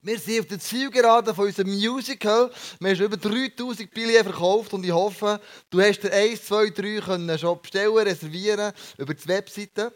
Wir 0.00 0.16
sind 0.16 0.40
auf 0.40 0.46
der 0.46 0.60
Zielgerade 0.60 1.34
von 1.34 1.46
unserem 1.46 1.74
Musical. 1.74 2.52
Wir 2.78 2.90
haben 2.90 3.02
über 3.02 3.16
3000 3.16 3.90
Billionen 3.92 4.22
verkauft 4.22 4.72
und 4.72 4.84
ich 4.84 4.92
hoffe, 4.92 5.40
du 5.70 5.80
hast 5.80 6.00
dir 6.04 6.12
1, 6.12 6.44
2, 6.44 6.70
3 6.70 7.00
können 7.00 7.36
schon 7.36 7.60
bestellen, 7.60 7.96
reservieren 7.96 8.72
über 8.96 9.12
die 9.12 9.26
Webseite. 9.26 9.92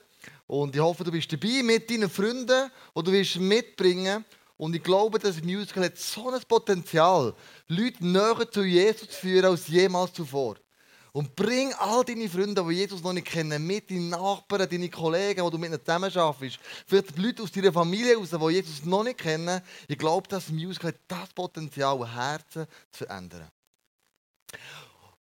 Und 0.49 0.75
ich 0.75 0.81
hoffe, 0.83 1.05
du 1.05 1.13
bist 1.13 1.33
dabei 1.33 1.63
mit 1.63 1.89
deinen 1.89 2.11
Freunden 2.11 2.69
und 2.93 3.07
du 3.07 3.13
wirst 3.13 3.37
mitbringen. 3.37 4.25
Und 4.57 4.75
ich 4.75 4.83
glaube, 4.83 5.21
das 5.21 5.41
Musical 5.41 5.85
hat 5.85 5.97
so 5.97 6.31
ein 6.31 6.41
Potenzial, 6.49 7.33
Leute 7.69 8.05
näher 8.05 8.51
zu 8.51 8.65
Jesus 8.65 9.09
zu 9.09 9.21
führen 9.21 9.45
als 9.45 9.69
jemals 9.69 10.13
zuvor. 10.13 10.57
Und 11.15 11.37
bring 11.37 11.75
all 11.75 12.03
deine 12.05 12.27
Freunde, 12.27 12.65
die 12.67 12.75
Jesus 12.75 13.03
noch 13.03 13.13
nicht 13.13 13.27
kennen, 13.27 13.67
mit, 13.67 13.91
deine 13.91 14.01
Nachbarn, 14.01 14.67
deine 14.69 14.89
Kollegen, 14.89 15.45
die 15.45 15.51
du 15.51 15.59
mit 15.59 15.71
ihnen 15.71 15.85
zusammen 15.85 16.17
arbeitest. 16.17 16.59
Vielleicht 16.87 17.19
Leute 17.19 17.43
aus 17.43 17.53
deiner 17.53 17.73
Familie 17.73 18.17
raus, 18.17 18.31
die 18.31 18.55
Jesus 18.55 18.85
noch 18.87 19.05
nicht 19.05 19.19
kennen. 19.19 19.61
Ich 19.89 19.99
glaube, 19.99 20.27
das 20.29 20.49
Musical 20.49 20.89
hat 20.89 21.01
das 21.09 21.29
Potenzial, 21.35 21.99
Herzen 22.15 22.67
zu 22.91 23.05
verändern. 23.05 23.47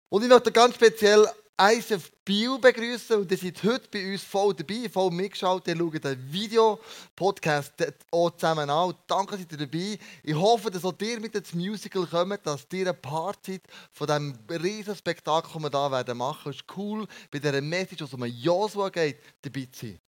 Und 0.08 0.22
ich 0.22 0.28
möchte 0.28 0.50
ganz 0.50 0.74
speziell 0.74 1.28
ISF 1.58 2.12
Bio 2.22 2.58
begrüßen 2.58 3.16
und 3.16 3.30
ihr 3.32 3.38
seid 3.38 3.62
heute 3.62 3.88
bei 3.90 4.12
uns 4.12 4.22
voll 4.22 4.52
dabei, 4.52 4.90
voll 4.90 5.10
mitgeschaut. 5.10 5.66
Ihr 5.66 5.74
schaut 5.74 6.04
den 6.04 6.30
Video-Podcast 6.30 7.72
auch 8.10 8.30
zusammen 8.32 8.68
an. 8.68 8.94
Danke, 9.06 9.38
dass 9.38 9.46
ihr 9.50 9.66
dabei 9.66 9.98
Ich 10.22 10.34
hoffe, 10.34 10.70
dass 10.70 10.84
auch 10.84 10.92
ihr 11.00 11.18
mit 11.18 11.34
ins 11.34 11.54
Musical 11.54 12.06
kommt, 12.06 12.46
dass 12.46 12.66
ihr 12.74 12.88
ein 12.88 13.00
Part 13.00 13.46
seid 13.46 13.62
von 13.90 14.06
diesem 14.06 14.38
riesen 14.50 14.94
Spektakel, 14.94 15.50
das 15.50 15.62
wir 15.62 15.80
hier 15.80 15.90
werden 15.92 16.18
machen. 16.18 16.50
Es 16.50 16.56
ist 16.56 16.64
cool, 16.76 17.06
bei 17.30 17.38
dieser 17.38 17.62
Message, 17.62 18.02
was 18.02 18.12
um 18.12 18.24
Joshua 18.26 18.90
geht, 18.90 19.18
dabei 19.40 19.66
zu 19.72 19.86
sein. 19.86 20.00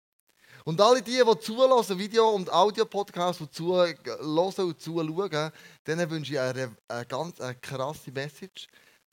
Und 0.66 0.82
alle 0.82 1.02
die, 1.02 1.24
die 1.24 1.40
zulassen, 1.40 1.98
Video- 1.98 2.32
und 2.32 2.52
Audio-Podcasts, 2.52 3.42
die 3.42 3.50
zuhören 3.52 3.96
und 4.20 4.82
zuschauen, 4.82 5.52
denen 5.88 6.10
wünsche 6.10 6.34
ich 6.34 6.40
eine, 6.42 6.76
eine 6.90 7.06
ganz 7.06 7.40
eine 7.40 7.56
krasse 7.56 8.12
Message 8.12 8.68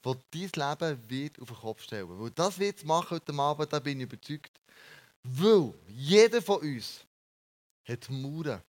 wo 0.05 0.15
dein 0.31 0.51
Leben 0.55 1.11
wird 1.11 1.41
auf 1.41 1.49
den 1.49 1.57
Kopf 1.57 1.83
stellen 1.83 2.21
Weil 2.21 2.31
das 2.31 2.59
wird 2.59 2.77
es 2.77 2.85
machen 2.85 3.11
heute 3.11 3.33
Abend, 3.33 3.73
da 3.73 3.79
bin 3.79 3.99
ich 3.99 4.05
überzeugt. 4.05 4.53
Weil 5.23 5.73
jeder 5.89 6.43
von 6.43 6.61
uns 6.61 7.01
hat 7.85 8.11
Mauern, 8.11 8.63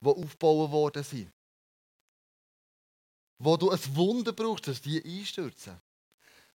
die 0.00 0.08
aufgebaut 0.08 0.70
worden 0.70 1.04
sind. 1.04 1.30
Wo 3.38 3.56
du 3.58 3.70
ein 3.70 3.96
Wunder 3.96 4.32
brauchst, 4.32 4.66
dass 4.66 4.80
die 4.80 5.02
einstürzen. 5.04 5.78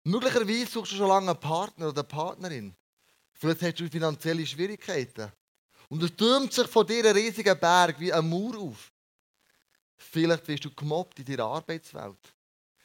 Möglicherweise 0.03 0.71
suchst 0.71 0.93
du 0.93 0.95
schon 0.95 1.09
lange 1.09 1.31
einen 1.31 1.39
Partner 1.39 1.89
oder 1.89 2.01
eine 2.01 2.07
Partnerin. 2.07 2.73
Vielleicht 3.33 3.61
hast 3.61 3.79
du 3.79 3.89
finanzielle 3.89 4.45
Schwierigkeiten. 4.45 5.29
Und 5.89 6.01
es 6.03 6.15
türmt 6.15 6.53
sich 6.53 6.67
von 6.67 6.87
dir 6.87 7.03
ein 7.03 7.15
riesiger 7.15 7.55
Berg 7.55 7.99
wie 7.99 8.13
ein 8.13 8.29
Mauer 8.29 8.57
auf. 8.57 8.91
Vielleicht 9.97 10.47
wirst 10.47 10.63
du 10.63 10.73
gemobbt 10.73 11.19
in 11.19 11.25
deiner 11.25 11.45
Arbeitswelt. 11.45 12.36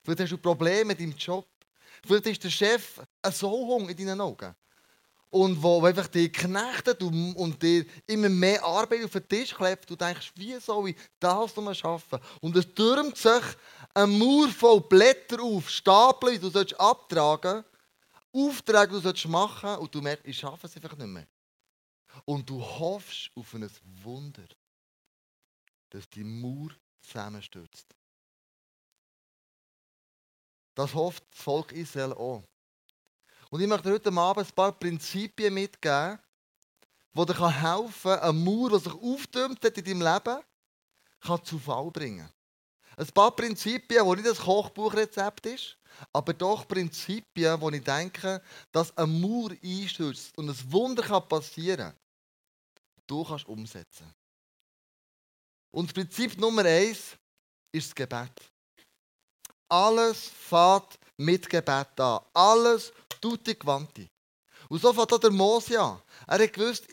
Vielleicht 0.03 0.20
hast 0.20 0.33
du 0.33 0.39
Probleme 0.39 0.86
mit 0.86 1.00
deinem 1.00 1.17
Job. 1.17 1.47
Vielleicht 2.05 2.27
ist 2.27 2.45
der 2.45 2.50
Chef 2.50 3.00
ein 3.22 3.33
Sauhung 3.33 3.89
in 3.89 3.97
deinen 3.97 4.20
Augen. 4.20 4.55
Und 5.31 5.62
wo 5.62 5.83
einfach 5.83 6.09
dich 6.09 6.31
knechtet 6.33 7.03
und, 7.03 7.62
dir 7.62 7.86
immer 8.06 8.28
mehr 8.28 8.62
Arbeit 8.62 9.05
auf 9.05 9.12
den 9.12 9.27
Tisch 9.27 9.55
klebt. 9.55 9.89
Du 9.89 9.97
denkst, 9.97 10.33
wie 10.34 10.59
soll 10.61 10.91
ich 10.91 10.97
das 11.19 11.56
noch 11.56 11.75
schaffen? 11.75 12.19
Und 12.41 12.55
es 12.56 12.67
türmt 12.75 13.17
sich 13.17 13.42
ein 13.94 14.19
Mauer 14.19 14.48
voll 14.48 14.83
Blätter 14.83 15.41
auf, 15.41 15.70
Stapel, 15.70 16.33
die 16.33 16.39
du 16.39 16.50
sollst 16.50 16.78
abtragen 16.78 17.64
Aufträge, 18.33 19.00
die 19.00 19.22
du 19.22 19.28
machen 19.28 19.69
sollst, 19.69 19.81
und 19.81 19.94
du 19.94 20.00
merkst, 20.00 20.27
ich 20.27 20.39
schaffe 20.39 20.66
es 20.66 20.77
einfach 20.77 20.97
nicht 20.97 21.06
mehr. 21.06 21.27
Und 22.25 22.48
du 22.48 22.62
hoffst 22.62 23.31
auf 23.34 23.55
ein 23.55 23.69
Wunder, 24.03 24.47
dass 25.91 26.09
die 26.09 26.25
Mauer 26.25 26.70
zusammenstürzt. 27.00 27.94
Das 30.75 30.95
hofft 30.95 31.25
das 31.31 31.42
Volk 31.42 31.73
Israel 31.73 32.12
auch. 32.12 32.42
Und 33.51 33.61
ich 33.61 33.67
möchte 33.67 33.91
heute 33.91 34.12
Abend 34.12 34.47
ein 34.47 34.55
paar 34.55 34.72
Prinzipien 34.72 35.53
mitgeben, 35.53 36.19
die 37.15 37.27
dir 37.27 37.62
helfen 37.62 37.93
können, 38.03 38.21
eine 38.21 38.33
Mauer, 38.33 38.71
die 38.71 38.84
sich 38.84 38.94
auftürmt 38.94 39.65
in 39.65 39.84
deinem 39.84 40.00
Leben, 40.00 40.43
kann 41.21 41.44
zu 41.44 41.59
Fall 41.59 41.91
bringen. 41.91 42.31
Ein 42.97 43.06
paar 43.09 43.31
Prinzipien, 43.34 44.05
die 44.05 44.16
nicht 44.16 44.27
das 44.27 44.41
Kochbuchrezept 44.41 45.47
ist, 45.47 45.77
aber 46.12 46.32
doch 46.32 46.66
Prinzipien, 46.66 47.61
wo 47.61 47.71
ich 47.71 47.84
denke, 47.84 48.43
dass 48.71 48.97
eine 48.97 49.06
Mauer 49.06 49.50
einstürzt 49.62 50.37
und 50.38 50.49
ein 50.49 50.72
Wunder 50.72 51.03
kann 51.03 51.28
passieren 51.28 51.91
kann. 51.91 51.97
Du 53.06 53.25
kannst 53.25 53.47
umsetzen. 53.47 54.15
Und 55.71 55.88
das 55.88 55.94
Prinzip 55.94 56.38
Nummer 56.38 56.65
eins 56.65 57.16
ist 57.72 57.88
das 57.88 57.94
Gebet. 57.94 58.51
Alles 59.72 60.28
fährt 60.28 60.99
mit 61.16 61.49
Gebet 61.49 61.99
an. 61.99 62.21
Alles 62.34 62.93
tut 63.22 63.47
die 63.47 63.55
Quanti. 63.55 64.06
Und 64.69 64.83
so 64.83 64.93
fährt 64.93 65.15
auch 65.15 65.19
der 65.19 65.31
Mose 65.31 65.81
an. 65.81 66.03
Er 66.27 66.43
hat 66.43 66.53
gewusst, 66.53 66.84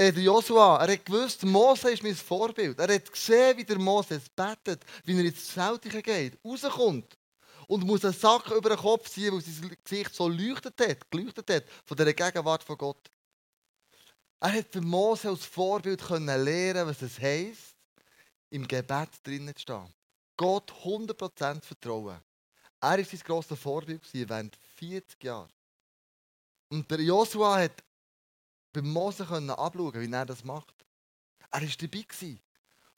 äh, 0.00 0.10
Joshua, 0.10 0.76
er 0.76 0.92
hat 0.92 1.04
gewusst, 1.04 1.42
Mose 1.42 1.90
ist 1.90 2.04
mein 2.04 2.14
Vorbild. 2.14 2.78
Er 2.78 2.94
hat 2.94 3.10
gesehen, 3.10 3.56
wie 3.56 3.64
der 3.64 3.80
Mose 3.80 4.22
betet, 4.36 4.84
wie 5.04 5.18
er 5.18 5.24
ins 5.24 5.48
Zeltige 5.48 6.00
geht, 6.00 6.38
rauskommt 6.44 7.18
und 7.66 7.84
muss 7.84 8.04
einen 8.04 8.14
Sack 8.14 8.48
über 8.52 8.68
den 8.68 8.78
Kopf 8.78 9.10
ziehen, 9.10 9.34
weil 9.34 9.40
sein 9.40 9.76
Gesicht 9.82 10.14
so 10.14 10.28
leuchtet 10.28 10.80
hat, 10.80 11.10
geleuchtet 11.10 11.50
hat 11.50 11.64
von 11.84 11.96
der 11.96 12.14
Gegenwart 12.14 12.62
von 12.62 12.78
Gott. 12.78 13.10
Er 14.38 14.52
hat 14.52 14.68
für 14.70 14.80
Mose 14.80 15.30
als 15.30 15.44
Vorbild 15.44 16.00
können 16.00 16.44
lernen, 16.44 16.86
was 16.86 17.02
es 17.02 17.18
heisst, 17.18 17.74
im 18.50 18.68
Gebet 18.68 19.08
drinnen 19.24 19.56
zu 19.56 19.62
stehen. 19.62 19.97
Gott 20.38 20.72
100% 20.84 21.62
vertrauen. 21.62 22.18
Er 22.80 22.98
war 22.98 23.04
sein 23.04 23.20
grosses 23.24 23.58
Vorbild 23.58 24.00
während 24.12 24.56
40 24.76 25.22
Jahren. 25.24 25.50
Und 26.70 26.90
der 26.90 27.00
Joshua 27.00 27.58
hat 27.58 27.82
bei 28.72 28.80
Mose 28.80 29.26
anschauen, 29.26 29.94
wie 29.94 30.12
er 30.12 30.24
das 30.24 30.44
macht. 30.44 30.74
Er 31.50 31.62
war 31.62 31.68
dabei, 31.68 32.38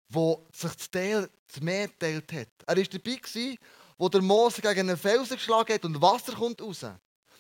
wo 0.09 0.47
sich 0.53 0.75
das, 0.75 0.91
Teil, 0.91 1.31
das 1.47 1.61
Meer 1.61 1.89
geteilt 1.89 2.33
hat. 2.33 2.49
Er 2.67 2.77
war 2.77 2.85
dabei, 2.85 3.57
wo 3.97 4.09
der 4.09 4.23
Mose 4.23 4.61
gegen 4.61 4.81
einen 4.81 4.97
Felsen 4.99 5.37
geschlagen 5.37 5.75
hat 5.75 5.85
und 5.85 6.01
Wasser 6.03 6.35
kommt 6.35 6.61
raus. 6.61 6.83
Er 6.83 6.99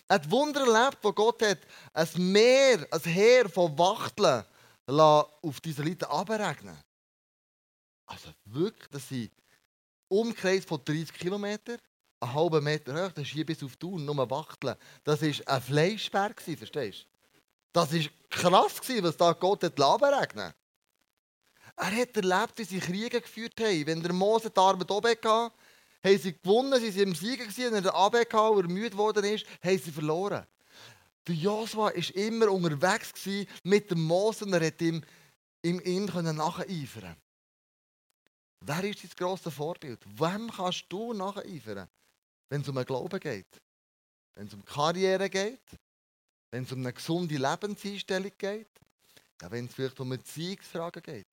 hat 0.09 0.31
Wunder 0.31 0.61
erlebt, 0.61 0.99
wo 1.03 1.12
Gott 1.12 1.43
hat 1.43 1.59
ein 1.93 2.32
Meer, 2.32 2.87
ein 2.91 3.00
Heer 3.03 3.49
von 3.49 3.77
Wachteln 3.78 4.44
auf 4.87 5.61
diese 5.61 5.82
Leute 5.82 6.09
abregnen 6.09 6.77
Also 8.06 8.31
wirklich, 8.44 8.88
dass 8.88 9.09
sie 9.09 9.31
Umkreis 10.10 10.65
von 10.65 10.84
30 10.84 11.12
Kilometern, 11.12 11.78
einen 12.19 12.34
halben 12.34 12.65
Meter 12.65 12.93
hoch, 12.93 13.12
das 13.12 13.25
ist 13.25 13.31
hier 13.31 13.47
bis 13.47 13.62
auf 13.62 13.76
Thun, 13.76 14.04
nur 14.04 14.31
Wachteln. 14.31 14.75
Das 15.04 15.22
war 15.22 15.54
ein 15.54 15.62
Fleischberg, 15.62 16.41
verstehst 16.41 17.03
du? 17.03 17.06
Das 17.72 17.93
war 17.93 18.00
krass, 18.28 18.81
was 19.03 19.16
da 19.16 19.32
Gott 19.32 19.62
hat 19.62 19.78
regnen 19.78 20.53
Er 21.76 21.97
hat 21.97 22.16
erlebt, 22.16 22.53
wie 22.56 22.65
sie 22.65 22.81
Kriege 22.81 23.20
geführt 23.20 23.60
haben. 23.60 23.87
Wenn 23.87 24.03
der 24.03 24.12
Mose 24.12 24.50
die 24.50 24.59
Arme 24.59 24.84
oben 24.88 25.09
hatte, 25.09 25.53
haben 26.04 26.19
sie 26.19 26.37
gewonnen, 26.37 26.81
sie 26.81 26.93
waren 26.93 27.09
im 27.09 27.15
Sieg. 27.15 27.56
Wenn 27.56 27.72
er 27.84 27.94
runter 27.94 28.20
hatte 28.20 28.50
und 28.50 28.65
ermüdet 28.65 28.97
worden 28.97 29.25
ist, 29.25 29.47
haben 29.62 29.78
sie 29.78 29.93
verloren. 29.93 30.44
Der 31.28 31.34
Josua 31.34 31.84
war 31.84 31.94
immer 31.94 32.50
unterwegs 32.50 33.12
mit 33.62 33.91
dem 33.91 34.03
Mose 34.03 34.44
und 34.44 34.54
er 34.54 34.66
hat 34.66 34.82
ihm, 34.82 35.03
ihm, 35.62 35.81
ihm 35.84 36.06
nacheifern 36.06 37.16
Wer 38.62 38.84
ist 38.84 39.03
dein 39.03 39.10
grosses 39.16 39.54
Vorbild? 39.54 40.00
Wem 40.19 40.50
kannst 40.50 40.84
du 40.88 41.15
nacheifern, 41.15 41.88
wenn 42.50 42.60
es 42.60 42.69
um 42.69 42.76
einen 42.76 42.87
Glauben 42.87 43.19
geht? 43.19 43.60
Wenn 44.34 44.47
es 44.47 44.54
um 44.54 44.65
Karriere 44.65 45.31
geht? 45.31 45.62
Wenn 46.50 46.65
es 46.65 46.72
um 46.72 46.81
eine 46.81 46.93
gesunde 46.93 47.37
Lebenseinstellung 47.37 48.32
geht? 48.37 48.69
Ja, 49.41 49.50
wenn 49.50 49.66
es 49.66 49.75
vielleicht 49.75 49.99
um 50.00 50.12
Erziehungsfragen 50.12 51.03
geht? 51.03 51.28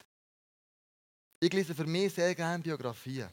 Ich 1.39 1.51
lese 1.51 1.75
für 1.75 1.85
mich 1.85 2.13
sehr 2.13 2.33
gerne 2.33 2.63
Biografien. 2.63 3.29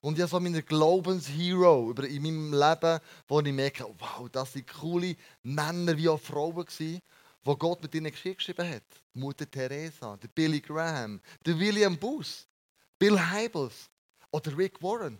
Und 0.00 0.18
habe 0.18 0.28
so 0.28 0.40
meine 0.40 0.62
Glaubenshero 0.62 1.92
in 1.92 2.22
meinem 2.22 2.52
Leben, 2.52 3.00
wo 3.28 3.40
ich 3.40 3.52
merke, 3.52 3.84
wow, 3.98 4.28
das 4.30 4.52
sind 4.52 4.66
coole 4.66 5.16
Männer 5.42 5.96
wie 5.96 6.08
auch 6.08 6.20
Frauen 6.20 6.64
gewesen, 6.64 7.00
wo 7.44 7.54
Gott 7.56 7.82
mit 7.82 7.94
ihnen 7.94 8.10
geschrieben 8.10 8.68
hat. 8.68 8.82
Die 9.14 9.18
Mutter 9.18 9.48
Teresa, 9.48 10.16
der 10.16 10.28
Billy 10.28 10.60
Graham, 10.60 11.20
der 11.44 11.58
William 11.58 11.96
Bus. 11.96 12.48
Bill 12.98 13.18
Hybels 13.18 13.90
oder 14.30 14.56
Rick 14.56 14.82
Warren, 14.82 15.18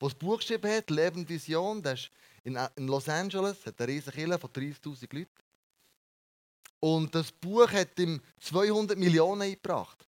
der 0.00 0.08
das 0.08 0.18
Buch 0.18 0.38
geschrieben 0.38 0.70
hat, 0.70 0.90
Leben 0.90 1.28
Vision, 1.28 1.82
der 1.82 1.94
ist 1.94 2.10
in, 2.42 2.58
in 2.76 2.86
Los 2.86 3.08
Angeles, 3.08 3.64
hat 3.64 3.80
eine 3.80 3.92
riesige 3.92 4.12
Kirche 4.12 4.38
von 4.38 4.50
30'000 4.50 5.14
Leuten. 5.14 5.30
Und 6.80 7.14
das 7.14 7.32
Buch 7.32 7.70
hat 7.70 7.98
ihm 7.98 8.20
200 8.40 8.98
Millionen 8.98 9.42
eingebracht. 9.42 10.06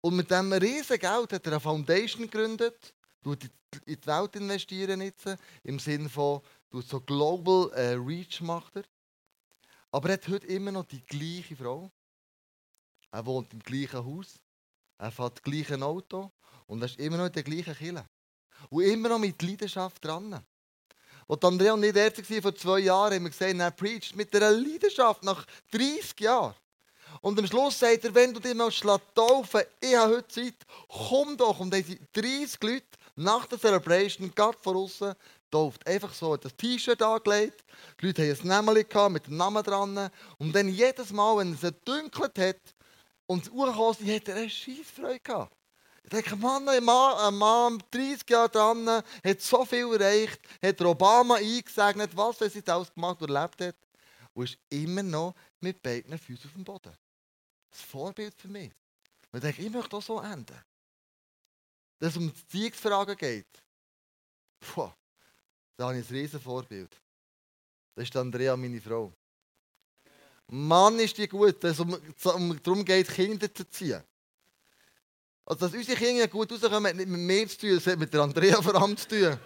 Und 0.00 0.16
mit 0.16 0.30
diesem 0.30 0.52
riesigen 0.52 1.00
Geld 1.00 1.32
hat 1.32 1.46
er 1.46 1.52
eine 1.52 1.60
Foundation 1.60 2.22
gegründet, 2.22 2.92
tut 3.22 3.44
in 3.86 4.00
die 4.00 4.06
Welt 4.06 4.36
investieren 4.36 5.00
jetzt, 5.00 5.26
im 5.62 5.78
Sinne 5.78 6.08
von 6.08 6.40
so 6.72 7.00
Global 7.00 7.70
äh, 7.74 7.94
Reach 7.94 8.40
macht 8.40 8.76
er. 8.76 8.84
Aber 9.92 10.08
er 10.08 10.14
hat 10.14 10.28
heute 10.28 10.46
immer 10.48 10.72
noch 10.72 10.86
die 10.86 11.02
gleiche 11.02 11.54
Frau. 11.54 11.90
Er 13.12 13.24
wohnt 13.24 13.52
im 13.52 13.60
gleichen 13.60 14.04
Haus. 14.04 14.40
Er 15.02 15.10
fährt 15.10 15.38
das 15.38 15.42
gleiche 15.42 15.82
Auto 15.82 16.30
und 16.68 16.80
er 16.80 16.86
ist 16.86 17.00
immer 17.00 17.16
noch 17.16 17.26
in 17.26 17.32
der 17.32 17.42
gleichen 17.42 17.74
Kille. 17.74 18.06
Und 18.70 18.84
immer 18.84 19.08
noch 19.08 19.18
mit 19.18 19.42
Leidenschaft 19.42 20.04
dran. 20.04 20.40
Und 21.26 21.44
Andrea 21.44 21.72
und 21.72 21.82
ich 21.82 21.92
dort 21.92 22.30
waren 22.30 22.42
vor 22.42 22.54
zwei 22.54 22.78
Jahren, 22.78 23.14
haben 23.14 23.24
wir 23.24 23.30
gesehen, 23.30 23.58
er 23.58 23.72
preacht 23.72 24.14
mit 24.14 24.32
einer 24.36 24.52
Leidenschaft 24.52 25.24
nach 25.24 25.44
30 25.72 26.20
Jahren. 26.20 26.54
Und 27.20 27.36
am 27.36 27.46
Schluss 27.48 27.80
sagt 27.80 28.04
er, 28.04 28.14
wenn 28.14 28.32
du 28.32 28.38
dich 28.38 28.54
mal 28.54 28.70
taufen 29.12 29.62
ich 29.80 29.96
habe 29.96 30.18
heute 30.18 30.28
Zeit, 30.28 30.54
komm 30.86 31.36
doch. 31.36 31.58
Und 31.58 31.74
sind 31.74 32.08
30 32.12 32.62
Leute 32.62 32.86
nach 33.16 33.46
der 33.46 33.58
Celebration, 33.58 34.32
gerade 34.32 34.56
von 34.62 34.76
außen, 34.76 35.14
tauft. 35.50 35.84
Einfach 35.84 36.14
so, 36.14 36.36
das 36.36 36.54
T-Shirt 36.54 37.02
angelegt, 37.02 37.64
die 38.00 38.06
Leute 38.06 38.30
hatten 38.30 38.42
ein 38.52 38.64
Namen 38.64 39.12
mit 39.12 39.26
dem 39.26 39.36
Namen 39.36 39.64
dran. 39.64 40.10
Und 40.38 40.54
dann 40.54 40.68
jedes 40.68 41.10
Mal, 41.10 41.38
wenn 41.38 41.54
es 41.54 41.74
dunkelt 41.84 42.38
hat 42.38 42.74
und 43.32 43.46
es 43.46 43.50
hochgekommen 43.50 43.92
ist, 43.92 44.14
hat 44.14 44.28
er 44.28 44.36
eine 44.36 44.50
Scheissfreude 44.50 45.20
gehabt. 45.20 45.56
Ich 46.04 46.10
denke, 46.10 46.36
Mann, 46.36 46.68
ein 46.68 46.84
Mann, 46.84 47.16
ein 47.16 47.34
Mann 47.34 47.82
30 47.90 48.28
Jahre 48.28 48.50
dran, 48.50 48.86
hat 48.86 49.40
so 49.40 49.64
viel 49.64 49.90
erreicht, 49.94 50.40
hat 50.62 50.80
Obama 50.82 51.36
eingesegnet, 51.36 52.14
was 52.14 52.42
er 52.42 52.50
sich 52.50 52.68
alles 52.68 52.92
gemacht 52.92 53.22
und 53.22 53.30
erlebt 53.30 53.60
hat. 53.62 53.76
Und 54.34 54.44
ist 54.44 54.58
immer 54.68 55.02
noch 55.02 55.34
mit 55.60 55.82
beiden 55.82 56.18
Füßen 56.18 56.44
auf 56.46 56.52
dem 56.52 56.64
Boden. 56.64 56.92
Das 57.70 57.80
Vorbild 57.80 58.34
für 58.34 58.48
mich. 58.48 58.70
Und 59.30 59.38
ich 59.38 59.40
denke, 59.40 59.62
ich 59.62 59.70
möchte 59.70 59.96
auch 59.96 60.02
so 60.02 60.20
enden. 60.20 60.60
Dass 61.98 62.10
es 62.10 62.16
um 62.18 62.26
die 62.26 62.38
Beziehungsfragen 62.38 63.16
geht. 63.16 63.62
Puh, 64.60 64.90
da 65.76 65.86
habe 65.86 65.98
ich 65.98 66.10
ein 66.10 66.14
riesen 66.14 66.40
Vorbild. 66.40 67.00
Das 67.94 68.04
ist 68.04 68.16
Andrea, 68.16 68.56
meine 68.56 68.80
Frau. 68.80 69.10
Mann, 70.54 70.98
ist 70.98 71.16
die 71.16 71.26
gut, 71.26 71.64
dass 71.64 71.78
es 71.78 71.80
um, 72.26 72.60
darum 72.62 72.84
geht, 72.84 73.08
Kinder 73.08 73.52
zu 73.54 73.68
ziehen. 73.70 74.02
Also, 75.46 75.66
dass 75.66 75.74
unsere 75.74 75.96
Kinder 75.96 76.28
gut 76.28 76.52
rauskommen, 76.52 76.90
hat 76.90 76.94
nicht 76.94 77.08
mit 77.08 77.20
mir 77.20 77.48
zu 77.48 77.56
tun, 77.56 77.74
das 77.76 77.86
hat 77.86 77.98
mit 77.98 78.14
Andrea 78.14 78.60
vor 78.60 78.74
allem 78.74 78.94
zu 78.94 79.08
tun. 79.08 79.38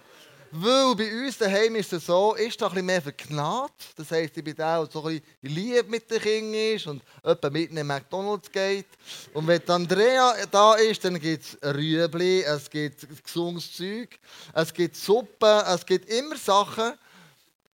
Weil 0.50 0.96
bei 0.96 1.24
uns 1.24 1.38
daheim 1.38 1.76
ist 1.76 1.92
es 1.92 2.06
so, 2.06 2.34
ist 2.34 2.60
da 2.60 2.66
ein 2.66 2.72
bisschen 2.72 2.86
mehr 2.86 3.02
verknallt. 3.02 3.70
Das 3.94 4.10
heisst, 4.10 4.36
ich 4.36 4.42
bin 4.42 4.56
der, 4.56 4.80
der 4.80 4.90
so 4.90 5.04
ein 5.04 5.22
bisschen 5.40 5.56
lieb 5.56 5.88
mit 5.88 6.10
den 6.10 6.20
Kindern 6.20 6.74
ist 6.74 6.86
und 6.88 7.02
jemand 7.24 7.52
mit 7.52 7.70
in 7.70 7.86
McDonalds 7.86 8.50
geht. 8.50 8.86
Und 9.32 9.46
wenn 9.46 9.68
Andrea 9.68 10.34
da 10.50 10.74
ist, 10.74 11.04
dann 11.04 11.20
gibt 11.20 11.44
es 11.44 11.56
Rüebli, 11.62 12.42
es 12.42 12.68
gibt 12.68 13.06
gesundes 13.22 13.76
Zeug, 13.76 14.18
es 14.54 14.74
gibt 14.74 14.96
Suppe, 14.96 15.64
es 15.68 15.86
gibt 15.86 16.10
immer 16.10 16.36
Sachen, 16.36 16.94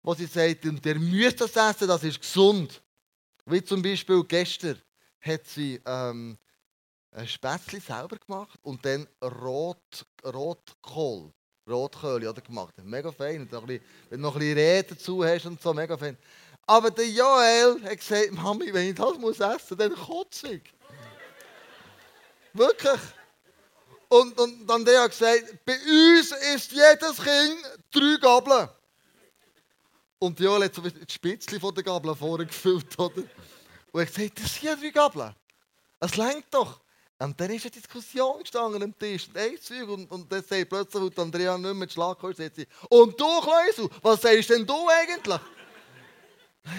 wo 0.04 0.14
sie 0.16 0.26
sagt, 0.26 0.66
und 0.66 0.86
ihr 0.86 1.00
müsst 1.00 1.40
das 1.40 1.56
essen, 1.56 1.88
das 1.88 2.04
ist 2.04 2.20
gesund. 2.20 2.82
Wie 3.46 3.64
zum 3.64 3.82
Beispiel 3.82 4.24
gestern 4.24 4.82
hat 5.20 5.46
sie 5.48 5.82
ähm, 5.86 6.38
ein 7.12 7.28
Spätzle 7.28 7.80
selber 7.80 8.18
gemacht 8.18 8.60
und 8.64 8.86
dann 8.86 9.08
Rot, 9.24 10.06
Rotkohl, 10.24 11.32
Rotkohl 11.68 12.28
oder, 12.28 12.42
gemacht. 12.42 12.74
Mega 12.84 13.12
fein. 13.12 13.42
Und 13.42 13.52
wenn 13.52 13.82
du 14.10 14.18
noch 14.18 14.36
ein 14.36 14.40
bisschen 14.40 14.58
Reden 14.58 14.90
dazu 14.90 15.24
hast 15.24 15.46
und 15.46 15.62
so, 15.62 15.74
mega 15.74 15.98
fein. 15.98 16.18
Aber 16.68 16.92
der 16.92 17.10
Joel 17.10 17.82
hat 17.84 17.98
gesagt, 17.98 18.32
Mami, 18.32 18.74
wenn 18.74 18.90
ich 18.90 18.96
das 18.96 19.18
muss 19.18 19.40
essen 19.40 19.78
dann 19.78 19.94
kotze 19.94 20.54
ich. 20.54 20.74
Wirklich. 22.54 23.02
Und, 24.10 24.38
und 24.40 24.68
dann 24.68 24.86
der 24.86 25.04
hat 25.04 25.12
gesagt, 25.12 25.66
bei 25.66 25.74
uns 25.74 26.32
ist 26.54 26.72
jedes 26.72 27.18
Kind 27.18 27.80
drei 27.92 28.18
Gabeln. 28.22 28.70
Und 30.24 30.40
Joel 30.40 30.66
hat 30.66 30.76
so 30.76 30.84
die 30.84 31.12
Spitzchen 31.12 31.60
von 31.60 31.74
der 31.74 31.84
Gabel 31.84 32.14
vorgefüllt, 32.14 32.98
oder? 33.00 33.24
Und 33.92 34.02
hat 34.02 34.14
gesagt, 34.14 34.40
das 34.40 34.54
sind 34.54 34.64
ja 34.66 34.76
drei 34.76 34.92
Gabeln. 34.92 35.36
Es 36.00 36.16
lenkt 36.16 36.54
doch. 36.54 36.80
Und 37.18 37.42
dann 37.42 37.50
ist 37.50 37.66
eine 37.66 37.72
Diskussion 37.72 38.40
gestanden 38.40 38.84
am 38.84 38.98
Tisch. 39.00 39.28
Und 39.30 39.38
ein 39.38 39.60
Zeug. 39.60 39.90
Und, 39.90 40.12
und 40.12 40.32
dann 40.32 40.44
sagt 40.44 40.70
plötzlich, 40.70 41.18
Andrea 41.18 41.58
nicht 41.58 41.74
mehr 41.74 41.90
Schlag 41.90 42.20
kommt, 42.20 42.38
sagt 42.38 42.56
sie, 42.56 42.68
und 42.90 43.20
du, 43.20 43.42
Kleusel, 43.42 43.90
was 44.04 44.22
sagst 44.22 44.52
denn 44.52 44.64
du 44.64 44.88
eigentlich? 44.90 45.42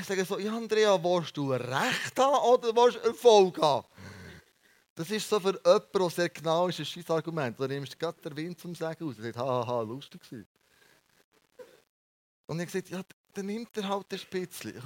Ich 0.01 0.07
sage 0.07 0.25
so, 0.25 0.39
ja, 0.39 0.57
Andrea, 0.57 1.03
willst 1.03 1.37
du 1.37 1.51
Recht 1.51 2.17
haben 2.21 2.45
oder 2.45 2.69
willst 2.77 2.99
du 2.99 3.09
Erfolg 3.09 3.61
haben? 3.61 3.89
Das 4.95 5.11
ist 5.11 5.29
so 5.29 5.41
für 5.41 5.61
jemanden, 5.65 5.89
der 5.93 6.11
sehr 6.11 6.29
genau 6.29 6.69
ist, 6.69 6.79
ein 6.79 6.87
scheiß 6.87 7.11
Argument. 7.11 7.59
Da 7.59 7.67
nimmst 7.67 7.95
du 7.95 7.99
gerade 7.99 8.21
den 8.21 8.37
Wind 8.37 8.61
zum 8.61 8.77
Sagen 8.77 9.05
raus. 9.05 9.17
Er 9.19 9.25
sagt, 9.25 9.37
haha, 9.37 9.83
lustig 9.83 10.23
gewesen. 10.23 10.47
Und 12.47 12.61
ich 12.61 12.67
gesagt, 12.67 12.91
ja, 12.91 13.03
dann 13.33 13.47
nimmt 13.47 13.77
er 13.77 13.89
halt 13.89 14.13
ein 14.13 14.19
Spitzchen. 14.19 14.81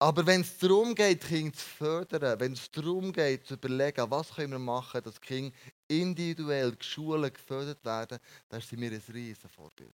Aber 0.00 0.24
wenn 0.26 0.42
es 0.42 0.56
darum 0.58 0.94
geht, 0.94 1.24
Kinder 1.24 1.56
zu 1.56 1.64
fördern, 1.64 2.38
wenn 2.38 2.52
es 2.52 2.70
darum 2.70 3.12
geht, 3.12 3.46
zu 3.46 3.54
überlegen, 3.54 4.08
was 4.10 4.32
können 4.32 4.52
wir 4.52 4.58
machen, 4.60 5.02
dass 5.02 5.20
Kinder 5.20 5.56
individuell 5.88 6.76
geschult, 6.76 7.34
gefördert 7.34 7.84
werden, 7.84 8.18
dann 8.48 8.60
sind 8.60 8.80
wir 8.80 8.92
ein 8.92 9.02
riesen 9.12 9.50
Vorbild. 9.50 9.92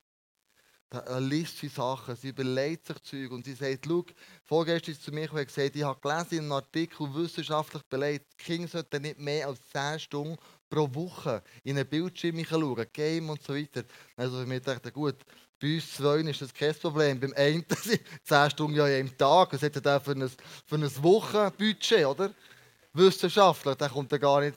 Da 0.89 1.19
liest 1.19 1.59
sie 1.59 1.69
Sachen, 1.69 2.17
sie 2.17 2.31
überlegt 2.31 2.87
sich 2.87 3.01
Zeug 3.03 3.31
und 3.31 3.45
sie 3.45 3.55
sagt, 3.55 3.87
schau, 3.87 4.05
vorgestern 4.43 4.93
ist 4.93 5.05
zu 5.05 5.13
mir 5.13 5.33
und 5.33 5.47
gesagt, 5.47 5.77
ich 5.77 5.85
habe 5.85 6.01
gelesen 6.01 6.33
in 6.33 6.39
einem 6.41 6.53
Artikel 6.53 7.15
wissenschaftlich 7.15 7.83
belegt, 7.85 8.37
Kinder 8.39 8.69
sollten 8.69 9.03
nicht 9.03 9.19
mehr 9.19 9.47
als 9.47 9.61
10 9.69 10.01
Stunden 10.01 10.39
pro 10.71 10.89
Woche 10.95 11.43
in 11.65 11.77
einen 11.77 11.89
Bildschirm 11.89 12.43
schauen, 12.45 12.87
Game 12.93 13.29
und 13.29 13.43
so 13.43 13.55
weiter. 13.55 13.85
Also 14.17 14.43
ich 14.43 14.63
dachte, 14.63 14.93
gut, 14.93 15.17
bei 15.61 15.75
uns 15.75 15.93
zwei 15.93 16.21
ist 16.21 16.41
das 16.41 16.55
kein 16.55 16.75
Problem. 16.75 17.21
Beim 17.21 17.35
einen 17.35 17.65
sind 17.83 18.01
10 18.25 18.51
Stunden 18.51 18.77
ja 18.77 18.87
im 18.89 19.17
Tag. 19.19 19.53
Was 19.53 19.63
hat 19.63 19.85
er 19.85 20.01
für 20.01 20.13
ein, 20.13 20.31
für 20.65 20.77
ein 20.77 21.03
Wochenbudget, 21.03 22.07
oder? 22.07 22.35
Wissenschaftler, 22.93 23.77
der 23.77 23.91
kommt 23.91 24.11
da 24.11 24.19
gar 24.19 24.41
nicht. 24.41 24.57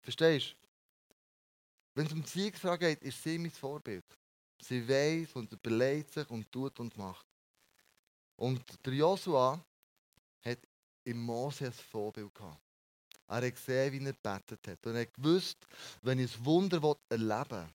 Verstehst 0.00 0.52
du? 0.52 0.64
Wenn 1.94 2.06
es 2.06 2.12
um 2.12 2.22
Beziehungsfragen 2.22 2.88
geht, 2.88 3.02
ist 3.02 3.22
sie 3.22 3.38
mein 3.38 3.50
Vorbild. 3.50 4.04
Sie 4.60 4.86
weiß 4.88 5.32
und 5.34 5.52
überlegt 5.52 6.12
sich 6.12 6.28
und 6.30 6.50
tut 6.50 6.78
und 6.80 6.96
macht. 6.96 7.26
Und 8.36 8.62
der 8.84 8.94
Joshua 8.94 9.64
hat 10.44 10.58
im 11.04 11.20
Mose 11.20 11.66
ein 11.66 11.72
Vorbild 11.72 12.34
gehabt. 12.34 12.63
Er 13.34 13.46
hat 13.48 13.54
gesehen, 13.56 13.92
wie 13.92 14.06
er 14.06 14.12
gebetet 14.12 14.68
hat. 14.68 14.86
Und 14.86 14.94
er 14.94 15.00
hat 15.00 15.14
gewusst, 15.14 15.66
wenn 16.02 16.20
ich 16.20 16.36
ein 16.36 16.44
Wunder 16.44 16.96
erleben 17.08 17.50
will, 17.50 17.74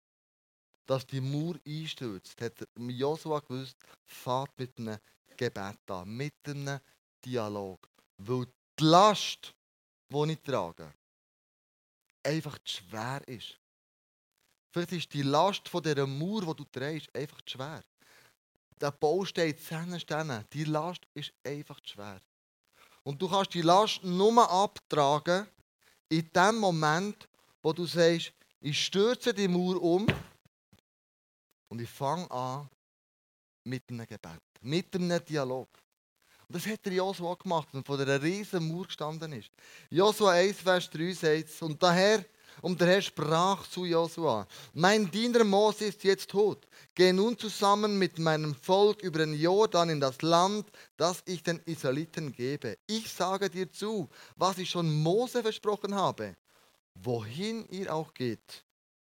dass 0.85 1.05
die 1.05 1.19
Mauer 1.19 1.55
einstürzt, 1.67 2.39
hat 2.39 2.65
Joshua 2.77 3.41
gewusst, 3.41 3.75
fahrt 4.05 4.57
mit 4.57 4.79
einem 4.79 4.97
Gebet 5.35 5.91
an, 5.91 6.15
mit 6.15 6.33
einem 6.45 6.79
Dialog. 7.25 7.89
Weil 8.19 8.47
die 8.79 8.83
Last, 8.85 9.53
die 10.07 10.31
ich 10.31 10.39
trage, 10.39 10.93
einfach 12.23 12.57
zu 12.59 12.77
schwer 12.77 13.21
ist. 13.27 13.59
Vielleicht 14.71 14.93
ist 14.93 15.13
die 15.13 15.23
Last 15.23 15.67
von 15.67 15.83
dieser 15.83 16.07
Mauer, 16.07 16.41
die 16.41 16.55
du 16.55 16.63
trägst, 16.71 17.13
einfach 17.13 17.41
zu 17.41 17.57
schwer. 17.57 17.83
Der 18.79 18.91
Bau 18.91 19.25
steht 19.25 19.59
Steine. 19.59 20.45
Die 20.53 20.63
Last 20.63 21.05
ist 21.13 21.33
einfach 21.43 21.81
zu 21.81 21.95
schwer. 21.95 22.21
Und 23.03 23.21
du 23.21 23.29
kannst 23.29 23.53
die 23.53 23.61
Last 23.61 24.03
nur 24.03 24.49
abtragen 24.49 25.47
in 26.09 26.29
dem 26.33 26.57
Moment, 26.57 27.27
wo 27.61 27.73
du 27.73 27.85
sagst, 27.85 28.33
ich 28.61 28.85
stürze 28.85 29.33
die 29.33 29.47
Mauer 29.47 29.81
um 29.81 30.07
und 31.69 31.81
ich 31.81 31.89
fange 31.89 32.29
an 32.29 32.69
mit 33.63 33.83
einem 33.89 34.05
Gebet, 34.05 34.41
mit 34.61 34.93
einem 34.95 35.23
Dialog. 35.23 35.69
Und 36.47 36.55
das 36.55 36.65
hat 36.65 36.85
der 36.85 36.93
Josua 36.93 37.35
gemacht 37.35 37.69
und 37.73 37.85
vor 37.85 37.99
einer 37.99 38.21
riesen 38.21 38.67
Mauer 38.67 38.85
gestanden 38.85 39.33
ist. 39.33 39.51
Josua 39.89 40.31
1, 40.31 40.61
Vers 40.61 40.89
3 40.89 41.13
sagt 41.13 41.61
und 41.61 41.81
daher, 41.81 42.25
und 42.61 42.79
der 42.79 42.87
Herr 42.87 43.01
sprach 43.01 43.67
zu 43.67 43.85
Josua, 43.85 44.47
mein 44.73 45.09
Diener 45.09 45.43
Mose 45.43 45.85
ist 45.85 46.03
jetzt 46.03 46.29
tot. 46.29 46.67
Geh 46.95 47.13
nun 47.13 47.37
zusammen 47.37 47.97
mit 47.97 48.19
meinem 48.19 48.55
Volk 48.55 49.01
über 49.01 49.19
den 49.19 49.33
Jordan 49.33 49.89
in 49.89 49.99
das 49.99 50.21
Land, 50.21 50.69
das 50.97 51.21
ich 51.25 51.43
den 51.43 51.59
Israeliten 51.65 52.31
gebe. 52.31 52.77
Ich 52.87 53.11
sage 53.11 53.49
dir 53.49 53.71
zu, 53.71 54.09
was 54.35 54.57
ich 54.57 54.69
schon 54.69 55.01
Mose 55.01 55.41
versprochen 55.41 55.95
habe. 55.95 56.35
Wohin 56.95 57.65
ihr 57.69 57.93
auch 57.93 58.13
geht, 58.13 58.65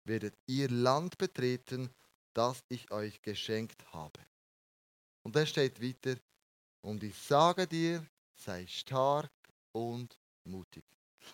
werdet 0.05 0.35
ihr 0.47 0.71
Land 0.71 1.19
betreten 1.19 1.91
das 2.35 2.65
ich 2.69 2.91
euch 2.91 3.23
geschenkt 3.23 3.93
habe. 3.93 4.21
Und 5.23 5.35
da 5.37 5.47
steht 5.47 5.81
weiter, 5.81 6.21
und 6.83 7.03
ich 7.03 7.17
sage 7.17 7.67
dir, 7.67 8.07
sei 8.35 8.67
stark 8.67 9.33
und 9.73 10.19
mutig. 10.45 10.85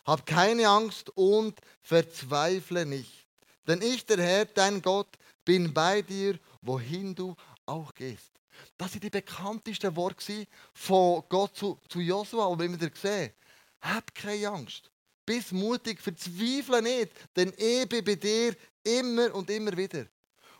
Hab 0.05 0.27
keine 0.27 0.69
Angst 0.69 1.11
und 1.17 1.59
verzweifle 1.83 2.87
nicht. 2.87 3.27
Denn 3.67 3.83
ich, 3.83 4.05
der 4.07 4.19
Herr, 4.19 4.45
dein 4.47 4.83
Gott, 4.83 5.09
bin 5.45 5.73
bei 5.73 6.03
dir, 6.03 6.39
wohin 6.63 7.15
du 7.15 7.35
auch 7.67 7.95
gehst. 7.95 8.33
Das 8.77 8.93
sind 8.93 9.05
die 9.05 9.11
bekanntesten 9.11 9.95
Worte 9.97 10.47
von 10.73 11.23
Gott 11.29 11.57
zu, 11.57 11.79
zu 11.89 12.01
Josua, 12.01 12.47
und 12.47 12.61
wir 12.61 12.91
gesehen 12.91 13.33
Hab 13.81 14.15
keine 14.15 14.49
Angst. 14.49 14.91
Bist 15.25 15.53
mutig, 15.53 16.01
verzweifle 16.01 16.83
nicht, 16.83 17.13
denn 17.37 17.53
ich 17.57 17.89
bin 17.89 18.05
bei 18.05 18.17
dir 18.17 18.57
immer 18.83 19.35
und 19.35 19.49
immer 19.51 19.77
wieder. 19.77 20.07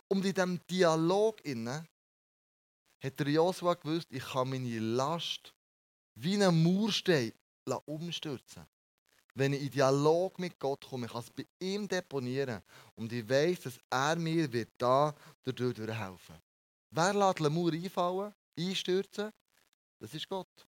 Und 0.07 0.25
in 0.25 0.33
diesem 0.33 0.59
Dialog 0.67 1.43
inne 1.45 1.85
hat 3.01 3.19
Joshua 3.19 3.73
gewusst, 3.73 4.07
ich 4.11 4.23
kann 4.23 4.49
meine 4.49 4.79
Last 4.79 5.53
wie 6.15 6.41
ein 6.41 6.63
Mauerstein 6.63 7.33
umstürzen. 7.85 8.65
Wenn 9.33 9.53
ich 9.53 9.61
in 9.61 9.71
Dialog 9.71 10.37
mit 10.39 10.59
Gott 10.59 10.85
komme, 10.87 11.05
ich 11.05 11.11
kann 11.11 11.21
es 11.21 11.29
bei 11.29 11.45
ihm 11.59 11.87
deponieren 11.87 12.61
und 12.95 13.11
ich 13.13 13.27
weiß, 13.27 13.61
dass 13.61 13.79
er 13.89 14.15
mir 14.15 14.51
wird 14.51 14.71
da 14.77 15.15
dadurch 15.43 15.77
helfen. 15.77 16.35
Wer 16.89 17.13
lässt 17.13 17.39
Lemur 17.39 17.71
einfallen, 17.71 18.33
einstürzen? 18.57 19.31
Das 19.99 20.13
ist 20.13 20.27
Gott. 20.27 20.67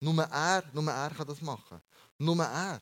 Nur 0.00 0.22
er, 0.22 0.62
nur 0.72 0.92
er 0.92 1.10
kann 1.10 1.26
das 1.26 1.40
machen. 1.40 1.80
Nur 2.18 2.44
er. 2.44 2.80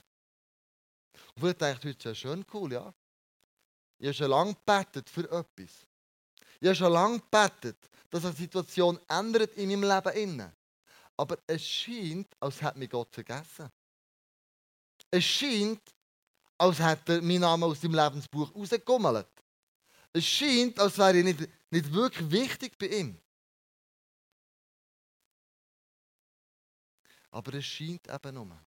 Und 1.34 1.40
vielleicht 1.40 1.62
denkt 1.62 1.84
heute, 1.84 2.10
ist 2.10 2.18
schön 2.18 2.44
cool, 2.52 2.72
ja. 2.72 2.92
Ich 3.98 4.06
habe 4.06 4.14
schon 4.14 4.30
lange 4.30 4.54
gebetet 4.54 5.08
für 5.08 5.24
etwas. 5.24 5.86
Ich 6.60 6.66
habe 6.66 6.74
schon 6.74 6.92
lange 6.92 7.20
gebetet, 7.20 7.88
dass 8.10 8.24
eine 8.24 8.34
Situation 8.34 8.98
ändert 9.08 9.54
in 9.56 9.68
meinem 9.68 10.04
Leben. 10.04 10.52
Aber 11.16 11.38
es 11.46 11.66
scheint, 11.66 12.28
als 12.40 12.60
hätte 12.60 12.78
mich 12.78 12.90
Gott 12.90 13.14
vergessen. 13.14 13.70
Es 15.10 15.24
scheint, 15.24 15.82
als 16.58 16.78
hätte 16.78 17.14
er 17.14 17.22
meinen 17.22 17.40
Namen 17.40 17.64
aus 17.64 17.80
dem 17.80 17.94
Lebensbuch 17.94 18.54
rausgegummelt. 18.54 19.28
Es 20.12 20.24
scheint, 20.24 20.78
als 20.78 20.98
wäre 20.98 21.18
ich 21.18 21.24
nicht, 21.24 21.48
nicht 21.70 21.92
wirklich 21.92 22.30
wichtig 22.30 22.78
bei 22.78 22.86
ihm. 22.86 23.20
Aber 27.30 27.54
es 27.54 27.66
scheint 27.66 28.08
eben 28.08 28.34
nur. 28.34 28.66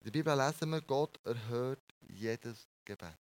In 0.00 0.04
der 0.04 0.10
Bibel 0.10 0.36
lesen 0.36 0.70
wir, 0.70 0.82
Gott 0.82 1.18
erhört 1.24 1.94
jedes 2.00 2.68
Gebet. 2.84 3.16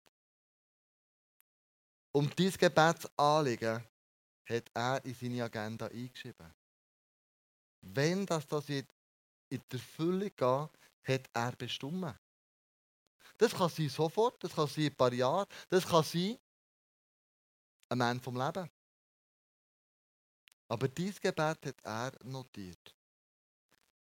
Und 2.12 2.38
dieses 2.38 2.58
Gebetsanliegen 2.58 3.84
hat 4.48 4.72
er 4.74 5.04
in 5.04 5.14
seine 5.14 5.44
Agenda 5.44 5.88
eingeschrieben. 5.88 6.54
Wenn 7.82 8.26
das, 8.26 8.48
das 8.48 8.70
in 9.50 9.62
der 9.72 9.80
Fülle 9.80 10.30
geht, 10.30 10.40
hat 10.40 11.30
er 11.34 11.52
bestimmt. 11.58 12.16
Das 13.38 13.54
kann 13.54 13.70
sein 13.70 13.90
sofort, 13.90 14.44
das 14.44 14.54
kann 14.54 14.68
sein 14.68 14.86
ein 14.86 14.96
paar 14.96 15.14
Jahre, 15.14 15.48
das 15.70 15.88
kann 15.88 16.04
sein 16.04 16.38
ein 17.90 18.02
Ende 18.02 18.24
vom 18.24 18.38
Leben. 18.38 18.70
Aber 20.68 20.88
dieses 20.88 21.20
Gebet 21.20 21.66
hat 21.66 21.84
er 21.84 22.12
notiert. 22.24 22.96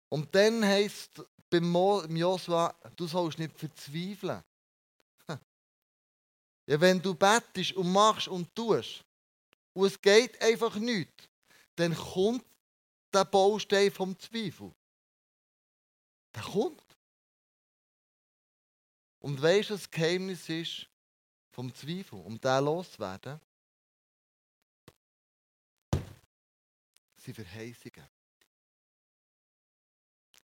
Und 0.09 0.35
dann 0.35 0.65
heisst 0.65 1.23
beim 1.49 2.17
Josua, 2.17 2.75
du 2.97 3.07
sollst 3.07 3.39
nicht 3.39 3.57
verzweifeln. 3.59 4.43
Ja, 6.67 6.81
wenn 6.81 7.03
du 7.03 7.15
bettest 7.15 7.73
und 7.73 7.91
machst 7.93 8.29
und 8.29 8.55
tust, 8.55 9.05
und 9.73 9.87
es 9.87 10.01
geht 10.01 10.41
einfach 10.43 10.77
nicht, 10.77 11.29
dann 11.77 11.95
kommt 11.95 12.45
der 13.13 13.25
Baustein 13.25 13.91
vom 13.91 14.19
Zweifel. 14.19 14.73
Der 16.35 16.43
kommt. 16.43 16.97
Und 19.21 19.41
weißt 19.41 19.71
du, 19.71 19.75
das 19.75 19.91
Geheimnis 19.91 20.49
ist 20.49 20.89
vom 21.51 21.75
Zweifel, 21.75 22.21
um 22.21 22.41
den 22.41 22.65
loszuwerden? 22.65 23.41
Sie 27.17 27.35
Verheißungen. 27.35 28.09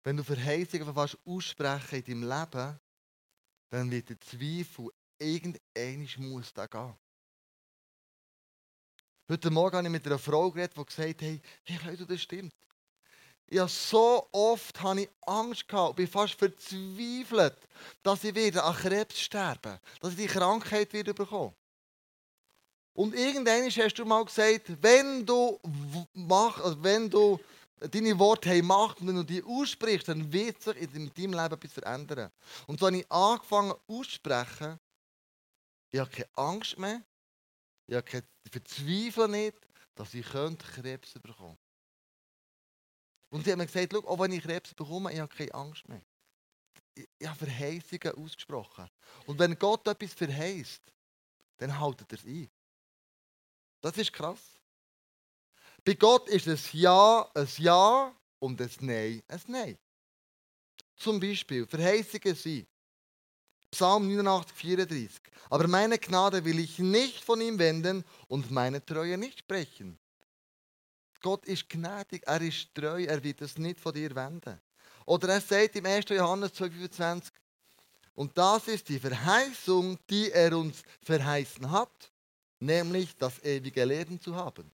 Wenn 0.03 0.17
du 0.17 0.25
Verheißungen 0.25 0.93
fast 0.93 1.19
aussprechen 1.25 2.03
in 2.05 2.05
deinem 2.05 2.29
Leben, 2.29 2.81
dann 3.71 3.91
wird 3.91 4.09
der 4.11 4.21
Zweifel 4.21 4.91
irgendeiner 5.19 6.19
muss 6.19 6.53
da 6.53 6.67
gehen. 6.67 6.95
Heute 9.29 9.51
Morgen 9.51 9.77
habe 9.77 9.87
ich 9.87 9.93
mit 9.93 10.07
einer 10.07 10.19
Frau 10.19 10.51
geredet, 10.51 10.77
die 10.77 10.85
gesagt 10.85 11.09
hat, 11.09 11.23
hey, 11.23 11.41
hey 11.65 12.07
das 12.07 12.21
stimmt. 12.21 12.55
Ich 13.47 13.59
habe 13.59 13.69
so 13.69 14.27
oft 14.33 14.81
habe 14.81 15.03
ich 15.03 15.11
Angst 15.27 15.69
gehabt 15.69 15.97
bin 15.97 16.09
fast 16.09 16.35
verzweifelt, 16.35 17.57
dass 18.03 18.25
ich 18.25 18.35
wieder 18.35 18.65
an 18.65 18.75
Krebs 18.75 19.21
sterbe, 19.21 19.81
dass 20.01 20.13
ich 20.13 20.17
die 20.17 20.27
Krankheit 20.27 20.93
wieder 20.93 21.13
bekomme. 21.13 21.55
Und 22.95 23.15
irgendwann 23.15 23.69
hast 23.69 23.95
du 23.95 24.05
mal 24.05 24.25
gesagt, 24.25 24.71
wenn 24.81 25.27
du 25.27 25.59
mach, 26.15 26.61
also 26.61 26.83
wenn 26.83 27.11
du 27.11 27.41
deine 27.81 28.19
Worte 28.19 28.51
haben 28.51 28.67
Macht 28.67 29.01
und 29.01 29.09
wenn 29.09 29.17
du 29.17 29.25
die 29.25 29.43
aussprichst, 29.43 30.09
dann 30.09 30.33
wird 30.33 30.63
sich 30.63 30.77
in 30.77 31.13
deinem 31.13 31.33
Leben 31.33 31.55
etwas 31.55 31.73
verändern. 31.73 32.31
Und 32.67 32.79
so 32.81 32.87
habe 32.87 32.99
ich 32.99 33.11
angefangen 33.11 33.75
auszusprechen, 33.89 34.79
ich 35.91 36.01
habe 36.01 36.11
keine 36.11 36.29
Angst 36.37 36.79
mehr, 36.79 37.03
ich 37.89 38.23
verzweifle 38.51 39.29
nicht, 39.29 39.59
dass 39.97 40.15
ich 40.15 40.27
Krebs 40.27 41.15
bekommen 41.21 41.59
Und 43.35 43.45
sie 43.45 43.51
haben 43.51 43.59
mir 43.59 43.67
gesagt, 43.67 43.93
auch 43.97 44.21
wenn 44.21 44.31
ich 44.31 44.45
Krebs 44.45 44.73
bekomme, 44.75 45.13
ich 45.13 45.19
habe 45.19 45.35
keine 45.35 45.53
Angst 45.55 45.89
mehr. 45.89 46.01
Ich 47.19 47.27
habe 47.27 47.37
Verheißungen 47.37 48.15
ausgesprochen. 48.17 48.89
Und 49.27 49.41
wenn 49.41 49.59
Gott 49.59 49.89
etwas 49.89 50.15
verheißt, 50.15 50.81
dann 51.57 51.81
haltet 51.81 52.13
er 52.13 52.19
es 52.21 52.25
ein. 52.25 52.49
Das 53.81 53.99
ist 53.99 54.13
krass. 54.13 54.39
Bei 55.85 55.95
Gott 55.95 56.29
ist 56.29 56.47
es 56.47 56.73
Ja 56.75 57.29
ein 57.35 57.49
Ja 57.59 58.15
und 58.39 58.61
ein 58.61 58.71
Nein 58.79 59.21
ein 59.27 59.41
Nein. 59.49 59.79
Zum 60.95 61.19
Beispiel, 61.19 61.67
Verheißungen 61.67 62.37
sind 62.37 62.69
Psalm 63.73 64.07
89, 64.07 64.55
34. 64.55 65.21
Aber 65.51 65.67
meine 65.67 65.99
Gnade 65.99 66.45
will 66.45 66.61
ich 66.61 66.79
nicht 66.79 67.25
von 67.25 67.41
ihm 67.41 67.59
wenden 67.59 68.05
und 68.29 68.53
meine 68.53 68.87
Treue 68.87 69.19
nicht 69.19 69.49
brechen. 69.49 69.99
Gott 71.25 71.47
ist 71.47 71.71
gnädig, 71.71 72.23
er 72.27 72.43
ist 72.43 72.75
treu, 72.75 73.03
er 73.03 73.25
wird 73.25 73.41
es 73.41 73.57
nicht 73.57 73.81
von 73.81 73.95
dir 73.95 74.15
wenden. 74.15 74.61
Oder 75.07 75.31
er 75.31 75.41
sagt 75.41 75.75
im 75.75 75.87
1. 75.87 76.11
Johannes 76.11 76.53
2,25, 76.53 77.33
und 78.15 78.37
das 78.37 78.69
ist 78.69 78.91
die 78.91 78.99
Verheißung, 78.99 79.99
die 80.11 80.31
er 80.31 80.55
uns 80.55 80.83
verheißen 81.03 81.71
hat, 81.71 82.13
nämlich 82.61 83.17
das 83.17 83.43
ewige 83.43 83.87
Leben 83.87 84.21
zu 84.21 84.37
haben. 84.37 84.71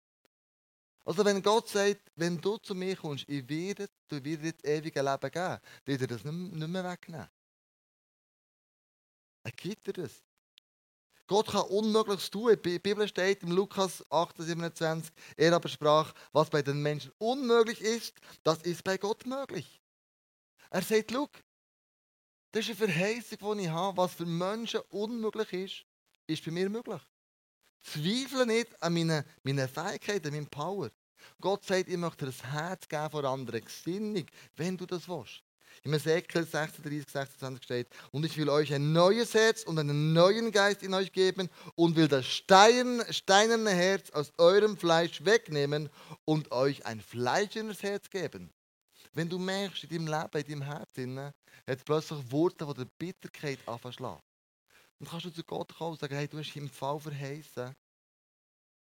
Also 1.04 1.22
wenn 1.22 1.42
Gott 1.42 1.68
sagt, 1.68 2.10
wenn 2.16 2.40
du 2.40 2.56
zu 2.56 2.74
mir 2.74 2.96
kommst, 2.96 3.28
ich 3.28 3.46
werde, 3.46 3.86
du 4.08 4.18
dir 4.18 4.38
das 4.38 4.64
ewige 4.64 5.02
Leben 5.02 5.30
geben, 5.30 5.58
wird 5.84 6.00
er 6.00 6.06
das 6.06 6.24
nicht 6.24 6.68
mehr 6.68 6.84
wegnehmen. 6.84 7.28
Er 9.42 9.52
gibt 9.52 9.86
dir 9.86 9.92
das. 9.92 10.22
Gott 11.28 11.48
kann 11.48 11.66
Unmögliches 11.66 12.30
tun. 12.30 12.56
Die 12.64 12.78
Bibel 12.78 13.06
steht 13.06 13.42
im 13.42 13.52
Lukas 13.52 14.02
8, 14.10 14.38
27, 14.38 15.12
er 15.36 15.52
aber 15.52 15.68
sprach, 15.68 16.12
was 16.32 16.50
bei 16.50 16.62
den 16.62 16.82
Menschen 16.82 17.12
unmöglich 17.18 17.80
ist, 17.82 18.14
das 18.42 18.62
ist 18.62 18.82
bei 18.82 18.96
Gott 18.96 19.26
möglich. 19.26 19.80
Er 20.70 20.82
sagt, 20.82 21.12
schau, 21.12 21.28
das 22.52 22.68
ist 22.68 22.80
eine 22.80 22.92
Verheißung, 22.92 23.58
die 23.58 23.64
ich 23.64 23.68
habe. 23.68 23.96
Was 23.98 24.14
für 24.14 24.26
Menschen 24.26 24.80
unmöglich 24.88 25.52
ist, 25.52 25.84
ist 26.26 26.44
bei 26.44 26.50
mir 26.50 26.70
möglich. 26.70 27.02
Zweifle 27.82 28.46
nicht 28.46 28.82
an 28.82 28.94
meinen, 28.94 29.24
meinen 29.42 29.68
Fähigkeiten, 29.68 30.28
an 30.28 30.32
meinem 30.32 30.48
Power. 30.48 30.90
Gott 31.40 31.64
sagt, 31.64 31.88
ich 31.88 31.96
möchte 31.96 32.24
dir 32.24 32.32
ein 32.32 32.50
Herz 32.52 32.88
geben 32.88 33.10
vor 33.10 33.24
anderen 33.24 33.64
Gesinnung, 33.64 34.24
wenn 34.56 34.76
du 34.76 34.86
das 34.86 35.06
willst. 35.08 35.42
Im 35.84 35.94
Ezekiel 35.94 36.44
36, 36.44 37.10
26 37.10 37.64
steht, 37.64 37.88
und 38.10 38.24
ich 38.24 38.36
will 38.36 38.48
euch 38.48 38.72
ein 38.74 38.92
neues 38.92 39.34
Herz 39.34 39.62
und 39.62 39.78
einen 39.78 40.12
neuen 40.12 40.50
Geist 40.50 40.82
in 40.82 40.94
euch 40.94 41.12
geben 41.12 41.48
und 41.74 41.96
will 41.96 42.08
das 42.08 42.26
Stein, 42.26 43.02
steinerne 43.10 43.70
Herz 43.70 44.10
aus 44.10 44.32
eurem 44.38 44.76
Fleisch 44.76 45.24
wegnehmen 45.24 45.88
und 46.24 46.50
euch 46.52 46.84
ein 46.86 47.00
fleischernes 47.00 47.82
Herz 47.82 48.10
geben. 48.10 48.50
Wenn 49.14 49.28
du 49.28 49.38
merkst, 49.38 49.84
in 49.84 50.06
deinem 50.06 50.06
Leben, 50.06 50.46
in 50.46 50.60
deinem 50.60 51.16
Herz, 51.16 51.34
hat 51.66 51.84
plötzlich 51.84 52.32
Worte, 52.32 52.66
die 52.66 52.74
der 52.74 52.88
Bitterkeit 52.98 53.58
anfangen 53.66 54.18
Und 54.98 55.08
kannst 55.08 55.26
du 55.26 55.30
zu 55.30 55.44
Gott 55.44 55.74
kommen 55.74 55.92
und 55.92 56.00
sagen, 56.00 56.14
hey, 56.14 56.28
du 56.28 56.38
hast 56.38 56.54
im 56.56 56.68
Fall 56.68 56.98
verheißen, 56.98 57.74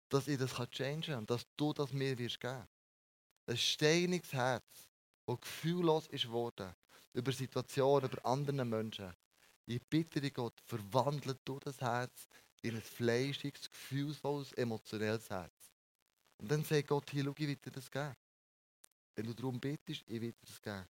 dass 0.09 0.27
ich 0.27 0.38
das 0.38 0.53
changen 0.71 1.01
kann 1.01 1.25
dass 1.25 1.43
du 1.55 1.74
das 1.74 1.93
mir 1.93 2.17
wirst 2.17 2.39
geben. 2.39 2.67
Ein 3.48 3.57
steiniges 3.57 4.33
Herz 4.33 4.88
der 5.36 5.41
gefühllos 5.41 6.07
ist 6.07 6.29
worden 6.29 6.74
über 7.13 7.31
Situationen, 7.31 8.09
über 8.09 8.25
andere 8.25 8.65
Menschen. 8.65 9.13
Ich 9.65 9.81
bitte 9.81 10.19
dich, 10.19 10.33
Gott, 10.33 10.59
verwandle 10.65 11.38
du 11.45 11.59
das 11.59 11.79
Herz 11.79 12.27
in 12.62 12.75
ein 12.75 12.81
fleischiges, 12.81 13.69
gefühlvolles, 13.69 14.51
emotionelles 14.53 15.29
Herz. 15.29 15.53
Und 16.38 16.50
dann 16.50 16.63
sagt 16.63 16.88
Gott, 16.88 17.09
hier, 17.12 17.24
schau, 17.24 17.33
ich 17.38 17.48
will 17.48 17.55
dir 17.55 17.71
das 17.71 17.91
geben. 17.91 18.15
Wenn 19.15 19.25
du 19.25 19.33
darum 19.33 19.59
bittest, 19.59 20.03
ich 20.07 20.21
will 20.21 20.31
dir 20.31 20.45
das 20.48 20.62
geben. 20.62 20.86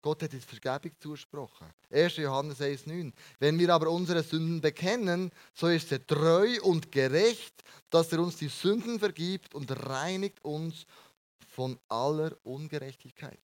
Gott 0.00 0.22
hat 0.22 0.32
jetzt 0.32 0.48
Vergebung 0.48 0.92
zugesprochen. 1.00 1.66
1. 1.90 2.16
Johannes 2.18 2.60
1,9. 2.60 3.12
Wenn 3.40 3.58
wir 3.58 3.74
aber 3.74 3.90
unsere 3.90 4.22
Sünden 4.22 4.60
bekennen, 4.60 5.32
so 5.52 5.66
ist 5.66 5.90
er 5.90 6.06
treu 6.06 6.60
und 6.62 6.92
gerecht, 6.92 7.64
dass 7.90 8.12
er 8.12 8.20
uns 8.20 8.36
die 8.36 8.48
Sünden 8.48 9.00
vergibt 9.00 9.54
und 9.54 9.70
reinigt 9.88 10.44
uns 10.44 10.86
von 11.48 11.78
aller 11.88 12.36
Ungerechtigkeit. 12.44 13.40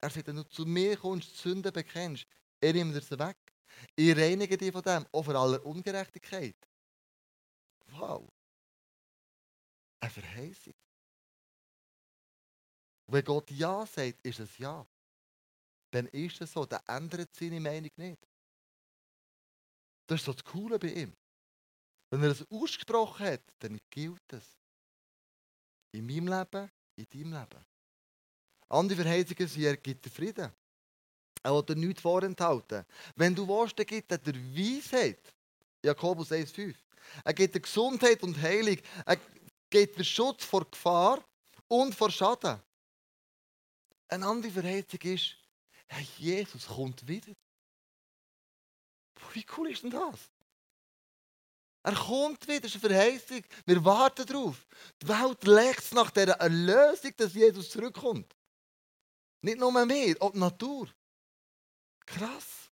Er 0.00 0.10
sagt, 0.10 0.26
wenn 0.28 0.36
du 0.36 0.44
zu 0.48 0.64
mir 0.64 0.96
kommst, 0.96 1.32
die 1.32 1.36
Sünde 1.36 1.72
bekennst, 1.72 2.26
er 2.60 2.72
nimmt 2.72 2.94
dir 2.94 3.00
sie 3.00 3.18
weg. 3.18 3.36
Ich 3.96 4.16
reinige 4.16 4.56
dich 4.56 4.72
von 4.72 4.82
dem, 4.82 5.06
auch 5.12 5.24
von 5.24 5.36
aller 5.36 5.64
Ungerechtigkeit. 5.64 6.56
Wow. 7.90 8.28
Eine 10.00 10.10
Verheißung. 10.10 10.74
Wenn 13.10 13.24
Gott 13.24 13.50
Ja 13.50 13.86
sagt, 13.86 14.24
ist 14.26 14.40
es 14.40 14.58
Ja. 14.58 14.86
dann 15.90 16.06
ist 16.08 16.40
es 16.40 16.52
so. 16.52 16.66
Dann 16.66 16.82
ändert 16.86 17.34
seine 17.34 17.60
Meinung 17.60 17.90
nicht. 17.96 18.28
Das 20.06 20.20
ist 20.20 20.26
so 20.26 20.32
das 20.32 20.44
Coole 20.44 20.78
bei 20.78 20.88
ihm. 20.92 21.14
Wenn 22.10 22.22
er 22.22 22.30
es 22.30 22.50
ausgesprochen 22.50 23.26
hat, 23.26 23.42
dann 23.58 23.78
gilt 23.90 24.32
es. 24.32 24.58
In 25.92 26.06
meinem 26.06 26.28
Leben, 26.28 26.70
in 26.96 27.06
deinem 27.06 27.32
Leben. 27.32 27.67
Andere 28.68 29.02
Verheißungen 29.02 29.48
sind, 29.48 29.64
er 29.64 29.76
gibt 29.76 30.04
dir 30.04 30.10
Frieden. 30.10 30.52
Er 31.42 31.54
will 31.54 31.62
dir 31.62 31.76
nichts 31.76 32.02
vorenthalten. 32.02 32.84
Wenn 33.16 33.34
du 33.34 33.46
willst, 33.46 33.78
dann 33.78 33.86
gibt 33.86 34.10
er 34.10 34.18
dir 34.18 34.34
Weisheit. 34.34 35.34
Jakobus 35.82 36.30
1,5. 36.30 36.74
Er 37.24 37.32
gibt 37.32 37.54
dir 37.54 37.60
Gesundheit 37.60 38.22
und 38.22 38.40
Heilung. 38.40 38.78
Er 39.06 39.16
gibt 39.70 39.98
dir 39.98 40.04
Schutz 40.04 40.44
vor 40.44 40.68
Gefahr 40.70 41.24
und 41.68 41.94
vor 41.94 42.10
Schaden. 42.10 42.60
Eine 44.08 44.26
andere 44.26 44.52
Verheißung 44.52 45.00
ist, 45.02 45.36
hey, 45.86 46.06
Jesus 46.18 46.66
kommt 46.66 47.06
wieder. 47.06 47.32
Wie 49.32 49.46
cool 49.56 49.70
ist 49.70 49.82
denn 49.82 49.90
das? 49.90 50.18
Er 51.82 51.94
kommt 51.94 52.46
wieder, 52.48 52.60
das 52.60 52.74
ist 52.74 52.84
eine 52.84 52.94
Verheißung. 52.94 53.42
Wir 53.64 53.84
warten 53.84 54.26
darauf. 54.26 54.66
Die 55.00 55.08
Welt 55.08 55.44
legt 55.44 55.92
nach 55.92 56.10
dieser 56.10 56.34
Erlösung, 56.34 57.12
dass 57.16 57.34
Jesus 57.34 57.70
zurückkommt. 57.70 58.34
Nicht 59.40 59.58
nur 59.58 59.72
mehr, 59.72 60.16
auch 60.20 60.32
die 60.32 60.38
Natur. 60.38 60.88
Krass. 62.06 62.70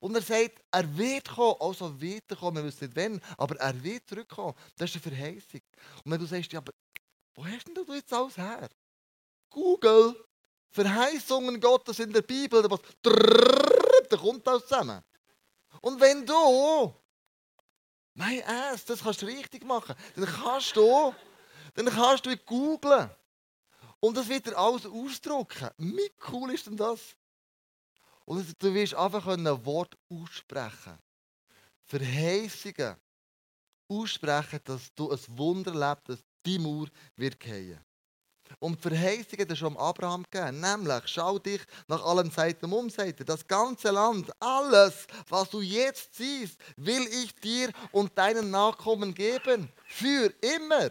Und 0.00 0.14
er 0.14 0.22
sagt, 0.22 0.62
er 0.70 0.96
wird 0.96 1.28
kommen, 1.28 1.56
also 1.60 2.00
wird 2.00 2.24
er 2.28 2.36
kommen, 2.36 2.56
wir 2.56 2.64
wissen 2.64 2.84
nicht 2.84 2.96
wann, 2.96 3.20
aber 3.36 3.56
er 3.56 3.82
wird 3.82 4.08
zurückkommen. 4.08 4.54
Das 4.76 4.94
ist 4.94 5.06
eine 5.06 5.14
Verheißung. 5.14 5.60
Und 6.04 6.12
wenn 6.12 6.20
du 6.20 6.26
sagst, 6.26 6.52
ja, 6.52 6.60
aber 6.60 6.72
wo 7.34 7.44
hast 7.44 7.66
denn 7.66 7.74
du 7.74 7.84
jetzt 7.92 8.12
alles 8.12 8.36
her? 8.38 8.68
Google, 9.50 10.24
Verheißungen 10.70 11.60
Gottes 11.60 11.98
in 11.98 12.12
der 12.12 12.22
Bibel, 12.22 12.62
da, 12.62 12.70
was, 12.70 12.80
da 14.08 14.16
kommt 14.16 14.46
das 14.46 14.62
zusammen. 14.62 15.02
Und 15.82 16.00
wenn 16.00 16.24
du, 16.24 16.94
mein 18.14 18.42
Ass, 18.44 18.84
das 18.84 19.02
kannst 19.02 19.20
du 19.20 19.26
richtig 19.26 19.64
machen, 19.64 19.94
dann 20.14 20.24
kannst 20.24 20.76
du, 20.76 21.14
dann 21.74 21.86
kannst 21.86 22.24
du 22.24 22.36
googlen. 22.38 23.10
Und 24.00 24.16
das 24.16 24.28
wird 24.28 24.46
dir 24.46 24.56
alles 24.56 24.86
ausdrucken. 24.86 25.70
Wie 25.76 26.10
cool 26.32 26.52
ist 26.52 26.66
denn 26.66 26.76
das? 26.76 27.00
Und 28.24 28.62
du 28.62 28.74
wirst 28.74 28.94
einfach 28.94 29.26
ein 29.26 29.46
Wort 29.64 29.96
aussprechen. 30.08 30.98
Verheißungen 31.84 32.96
aussprechen, 33.88 34.60
dass 34.64 34.94
du 34.94 35.10
ein 35.10 35.18
Wunder 35.28 35.74
lebst, 35.74 36.08
dass 36.08 36.24
die 36.46 36.58
Mauer 36.58 36.86
wird 37.16 37.42
fallen. 37.42 37.80
Und 38.58 38.76
die 38.76 38.88
Verheißung 38.88 39.38
hat 39.38 39.50
er 39.50 39.56
schon 39.56 39.76
Abraham 39.76 40.24
gegeben. 40.30 40.60
Nämlich, 40.60 41.02
schau 41.06 41.38
dich 41.38 41.60
nach 41.86 42.04
allen 42.04 42.30
Seiten 42.30 42.72
um, 42.72 42.90
sagt 42.90 43.20
er, 43.20 43.26
das 43.26 43.46
ganze 43.46 43.90
Land, 43.90 44.30
alles, 44.40 45.06
was 45.28 45.50
du 45.50 45.60
jetzt 45.60 46.14
siehst, 46.14 46.58
will 46.76 47.06
ich 47.06 47.34
dir 47.36 47.70
und 47.92 48.16
deinen 48.16 48.50
Nachkommen 48.50 49.14
geben. 49.14 49.68
Für 49.86 50.32
immer. 50.40 50.90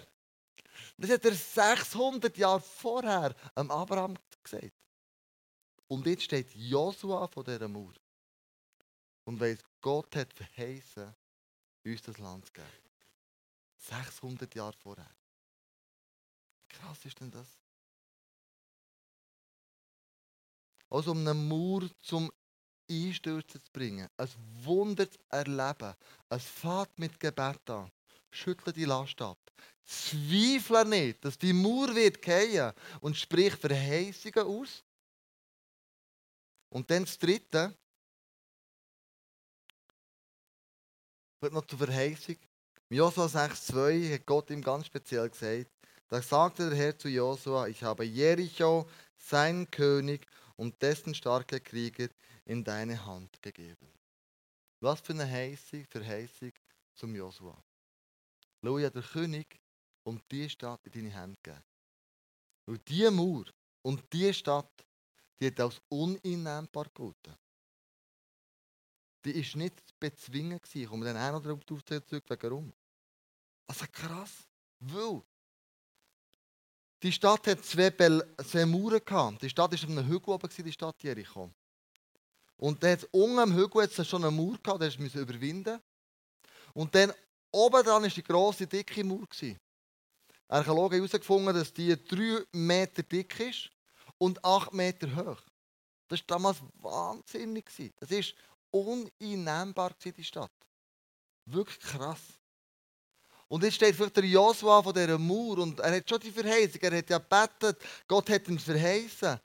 Das 0.98 1.10
hat 1.10 1.26
er 1.26 1.34
600 1.34 2.38
Jahre 2.38 2.62
vorher 2.62 3.36
am 3.56 3.72
Abraham 3.72 4.18
gesagt. 4.44 4.74
Und 5.88 6.06
jetzt 6.06 6.24
steht 6.24 6.54
Josua 6.54 7.28
vor 7.28 7.44
dieser 7.44 7.68
Mauer. 7.68 7.94
Und 9.26 9.40
weiss, 9.40 9.60
Gott 9.82 10.16
hat 10.16 10.34
verheißen, 10.34 11.16
uns 11.86 12.02
das 12.02 12.18
Land 12.18 12.46
zu 12.46 12.54
geben. 12.54 12.68
600 13.78 14.54
Jahre 14.56 14.74
vorher 14.74 15.20
krass 16.70 17.04
ist 17.06 17.20
denn 17.20 17.32
das? 17.32 17.48
Also 20.90 21.12
um 21.12 21.20
eine 21.20 21.34
Mauer 21.34 21.90
zum 22.00 22.32
Einstürzen 22.90 23.64
zu 23.64 23.72
bringen, 23.72 24.10
ein 24.18 24.30
Wunder 24.64 25.10
zu 25.10 25.20
erleben, 25.30 25.94
es 26.30 26.44
fährt 26.44 26.98
mit 26.98 27.20
Gebet 27.20 27.70
an. 27.70 27.92
Schüttle 28.32 28.74
die 28.74 28.86
Last 28.86 29.22
ab. 29.22 29.38
Zweifle 29.86 30.86
nicht, 30.86 31.26
dass 31.26 31.38
die 31.38 31.54
Mauer 31.54 31.96
wird 31.96 32.24
fallen 32.24 32.74
und 33.02 33.18
sprich 33.18 33.56
Verheißungen 33.56 34.46
aus. 34.46 34.84
Und 36.70 36.90
dann 36.92 37.06
das 37.06 37.18
Dritte, 37.18 37.76
wird 41.42 41.54
noch 41.54 41.66
zur 41.66 41.80
Verheißung. 41.80 42.36
Im 42.90 42.98
Josua 42.98 43.26
6,2 43.26 44.14
hat 44.14 44.26
Gott 44.26 44.50
ihm 44.50 44.62
ganz 44.62 44.88
speziell 44.88 45.30
gesagt, 45.30 45.72
da 46.08 46.22
sagte 46.22 46.70
der 46.70 46.78
Herr 46.78 46.98
zu 46.98 47.08
Josua, 47.08 47.68
ich 47.68 47.84
habe 47.84 48.04
Jericho, 48.04 48.90
seinen 49.16 49.70
König 49.70 50.26
und 50.56 50.82
dessen 50.82 51.14
starke 51.14 51.60
Krieger 51.60 52.10
in 52.46 52.64
deine 52.64 53.06
Hand 53.06 53.42
gegeben. 53.42 53.94
Was 54.82 55.02
für 55.02 55.14
eine 55.14 55.30
Heißung, 55.30 55.86
Verheißung 55.86 56.52
zum 56.96 57.16
Josua. 57.16 57.64
Schau, 58.64 58.78
ja, 58.78 58.90
der 58.90 59.04
König 59.04 59.60
und 60.04 60.24
die 60.32 60.50
Stadt 60.50 60.86
in 60.88 60.92
deine 60.92 61.10
Hände 61.10 61.38
gegeben. 61.42 61.64
Und 62.66 62.88
diese 62.88 63.12
Mauer 63.12 63.46
und 63.82 64.04
diese 64.12 64.34
Stadt, 64.34 64.86
die 65.40 65.48
hat 65.48 65.60
als 65.60 65.82
uninnehmbar 65.90 66.86
gelten. 66.94 67.36
Die 69.26 69.36
war 69.36 69.58
nicht 69.58 69.80
zu 69.80 69.94
bezwingen. 70.00 70.60
Ich 70.74 70.88
komme 70.88 71.06
dann 71.06 71.18
auch 71.18 71.42
noch 71.42 71.44
darauf 71.44 71.66
zurück, 71.66 72.24
warum. 72.28 72.74
Also 73.68 73.86
krass. 73.92 74.48
Weil 74.80 75.22
die 77.02 77.12
Stadt 77.12 77.48
hat 77.48 77.64
zwei, 77.64 77.90
Bel 77.90 78.36
zwei 78.46 78.66
Mauern 78.66 79.00
gehabt. 79.04 79.42
Die 79.42 79.50
Stadt 79.50 79.72
war 79.72 79.78
auf 79.78 79.90
einem 79.90 80.08
Hügel 80.08 80.34
oben, 80.34 80.50
die 80.50 80.72
Stadt 80.72 81.02
Jericho. 81.02 81.52
Und 82.58 82.84
dann 82.84 83.00
unten 83.12 83.40
am 83.40 83.56
Hügel 83.56 83.84
hat 83.84 84.06
schon 84.06 84.24
eine 84.24 84.36
Mauer 84.36 84.58
gehabt, 84.62 84.84
die 84.84 85.02
musste 85.02 85.22
überwinden. 85.22 85.82
Und 86.74 86.94
dann 86.94 87.14
oben 87.52 87.84
dran 87.84 88.04
war 88.04 88.10
die 88.10 88.24
grosse, 88.24 88.68
dicke 88.68 89.04
Mauer. 89.04 89.28
Archäologen 90.48 90.98
haben 90.98 91.08
herausgefunden, 91.08 91.54
dass 91.54 91.74
die 91.74 91.96
drei 92.06 92.44
Meter 92.54 93.04
dick 93.04 93.40
ist 93.40 93.70
und 94.18 94.44
acht 94.44 94.74
Meter 94.74 95.16
hoch. 95.16 95.42
Das 96.08 96.20
war 96.22 96.28
damals 96.28 96.58
wahnsinnig. 96.76 97.70
Das 98.00 98.10
war 98.10 98.24
uneinnehmbar, 98.72 99.96
die 100.04 100.24
Stadt. 100.24 100.52
Wirklich 101.46 101.80
krass. 101.80 102.22
Und 103.48 103.64
jetzt 103.64 103.76
steht 103.76 103.96
vielleicht 103.96 104.16
der 104.16 104.26
Josua 104.26 104.82
von 104.84 104.94
dieser 104.94 105.18
Mauer 105.18 105.58
und 105.60 105.80
er 105.80 105.96
hat 105.96 106.08
schon 106.08 106.20
die 106.20 106.32
Verheißung, 106.32 106.82
er 106.82 106.98
hat 107.00 107.10
ja 107.10 107.18
gebetet, 107.18 107.82
Gott 108.08 108.30
hat 108.30 108.48
ihm 108.48 108.60
verheißen. 108.60 109.40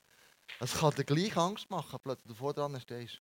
Es 0.60 0.74
kann 0.74 0.94
dir 0.94 1.04
gleich 1.04 1.34
Angst 1.36 1.70
machen, 1.70 1.98
plötzlich 2.02 2.28
du 2.28 2.34
vor 2.34 2.52
dran 2.52 2.78
stehst. 2.78 3.22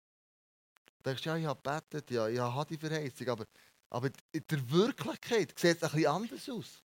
Du 0.97 1.03
denkst, 1.09 1.25
ja, 1.25 1.37
ich 1.37 1.45
habe 1.45 1.61
gebetet, 1.61 2.09
ja, 2.09 2.27
ich 2.27 2.39
habe 2.39 2.65
die 2.65 2.77
Verheißung, 2.77 3.29
aber, 3.29 3.45
aber 3.93 4.09
in 4.31 4.43
der 4.49 4.71
Wirklichkeit 4.71 5.57
sieht 5.57 5.77
es 5.77 5.83
ein 5.83 5.91
bisschen 5.91 6.07
anders 6.07 6.49
aus. 6.49 6.83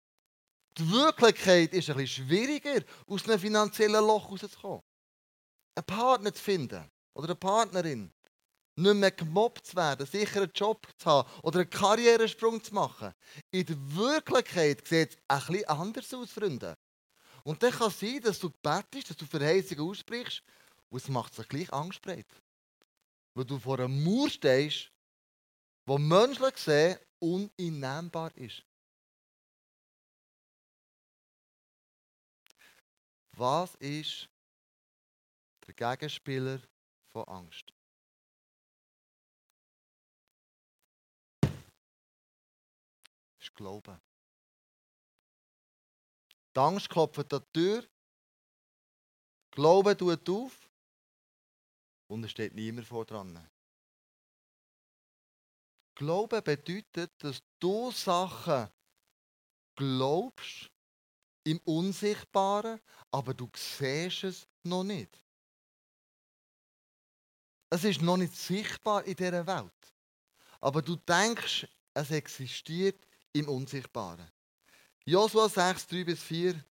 Die 0.77 0.89
Wirklichkeit 0.91 1.73
ist 1.73 1.89
ein 1.89 1.97
bisschen 1.97 2.27
schwieriger, 2.27 2.83
aus 3.07 3.27
einem 3.27 3.39
finanziellen 3.39 4.05
Loch 4.05 4.29
rauszukommen. 4.29 4.83
Einen 5.75 5.85
Partner 5.85 6.31
zu 6.31 6.41
finden 6.41 6.89
oder 7.13 7.29
eine 7.29 7.35
Partnerin 7.35 8.11
nicht 8.75 8.95
mehr 8.95 9.11
gemobbt 9.11 9.65
zu 9.65 9.75
werden, 9.75 10.01
einen 10.01 10.11
sicheren 10.11 10.51
Job 10.53 10.87
zu 10.97 11.09
haben 11.09 11.29
oder 11.41 11.61
einen 11.61 11.69
Karrieresprung 11.71 12.63
zu 12.63 12.73
machen. 12.75 13.13
In 13.49 13.65
der 13.65 13.77
Wirklichkeit 13.95 14.87
sieht 14.87 15.13
es 15.13 15.17
ein 15.27 15.39
bisschen 15.47 15.67
anders 15.69 16.13
aus, 16.13 16.31
Freunde. 16.31 16.77
Und 17.43 17.63
dann 17.63 17.71
kann 17.71 17.87
es 17.87 17.99
sein, 17.99 18.21
dass 18.21 18.37
du 18.37 18.51
betest, 18.61 19.09
dass 19.09 19.17
du 19.17 19.25
Verheißungen 19.25 19.89
aussprichst 19.89 20.43
und 20.89 21.01
es 21.01 21.09
macht 21.09 21.33
sich 21.33 21.47
gleich 21.47 21.73
Angst. 21.73 22.05
Weil 22.05 23.45
du 23.45 23.57
vor 23.57 23.79
einem 23.79 24.03
Mauer 24.03 24.29
stehst, 24.29 24.91
wo 25.91 25.97
menschlich 25.97 26.53
gesehen 26.53 26.97
uneinnehmbar 27.19 28.33
ist. 28.37 28.63
Was 33.33 33.75
ist 33.75 34.29
der 35.67 35.73
Gegenspieler 35.73 36.61
von 37.09 37.27
Angst? 37.27 37.73
ist 43.41 43.53
Glauben. 43.53 43.99
Die 46.55 46.59
Angst 46.59 46.89
klopft 46.89 47.29
die 47.33 47.39
Tür. 47.51 47.85
Glauben 49.51 49.97
tut 49.97 50.29
auf. 50.29 50.69
Und 52.07 52.23
es 52.23 52.31
steht 52.31 52.53
niemand 52.53 52.87
vor 52.87 53.03
dran. 53.03 53.51
Glauben 56.01 56.43
bedeutet, 56.43 57.11
dass 57.19 57.43
du 57.59 57.91
Sachen 57.91 58.67
glaubst 59.75 60.71
im 61.43 61.59
Unsichtbaren, 61.59 62.79
aber 63.11 63.35
du 63.35 63.47
siehst 63.55 64.23
es 64.23 64.47
noch 64.63 64.83
nicht. 64.83 65.21
Es 67.69 67.83
ist 67.83 68.01
noch 68.01 68.17
nicht 68.17 68.35
sichtbar 68.35 69.05
in 69.05 69.15
dieser 69.15 69.45
Welt. 69.45 69.93
Aber 70.59 70.81
du 70.81 70.95
denkst, 70.95 71.67
es 71.93 72.09
existiert 72.09 72.99
im 73.33 73.47
Unsichtbaren. 73.47 74.27
Josua 75.05 75.49
6, 75.49 75.85
3 75.85 76.03
bis 76.03 76.23
4. 76.23 76.65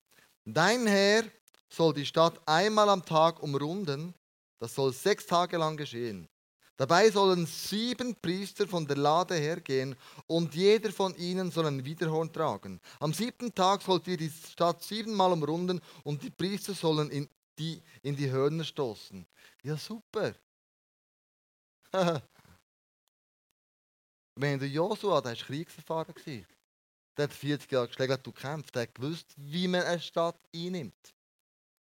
Dein 0.44 0.88
Herr 0.88 1.24
soll 1.70 1.94
die 1.94 2.06
Stadt 2.08 2.42
einmal 2.48 2.90
am 2.90 3.06
Tag 3.06 3.44
umrunden 3.44 4.16
Das 4.58 4.74
soll 4.74 4.92
sechs 4.92 5.28
Tage 5.28 5.58
lang 5.58 5.78
geschehen. 5.78 6.28
Dabei 6.80 7.12
sollen 7.12 7.46
sieben 7.46 8.16
Priester 8.16 8.66
von 8.66 8.88
der 8.88 8.96
Lade 8.96 9.36
hergehen 9.36 9.98
und 10.28 10.56
jeder 10.56 10.94
von 10.94 11.14
ihnen 11.16 11.52
soll 11.52 11.66
ein 11.66 11.84
Widerhorn 11.84 12.32
tragen. 12.32 12.80
Am 13.02 13.14
siebten 13.14 13.54
Tag 13.54 13.82
sollt 13.82 14.08
ihr 14.08 14.16
die 14.16 14.30
Stadt 14.30 14.82
siebenmal 14.82 15.34
umrunden 15.34 15.82
und 16.06 16.24
die 16.24 16.30
Priester 16.30 16.74
sollen 16.74 17.12
in 17.12 17.28
die, 17.58 17.84
in 18.02 18.16
die 18.16 18.32
Hörner 18.32 18.64
stoßen. 18.64 19.28
Ja, 19.62 19.76
super. 19.76 20.34
Wenn 24.36 24.58
der 24.58 24.70
Josua, 24.70 25.20
der 25.20 25.32
war 25.32 25.46
kriegserfahren. 25.46 26.16
Der 27.18 27.24
hat 27.24 27.34
40 27.34 27.70
Jahre 27.74 27.88
geschlagen, 27.90 28.18
du 28.24 28.32
kämpft, 28.32 28.74
der 28.74 28.84
hat 28.84 28.96
gewusst, 28.96 29.34
wie 29.36 29.68
man 29.68 29.82
eine 29.82 30.00
Stadt 30.00 30.40
einnimmt. 30.56 31.14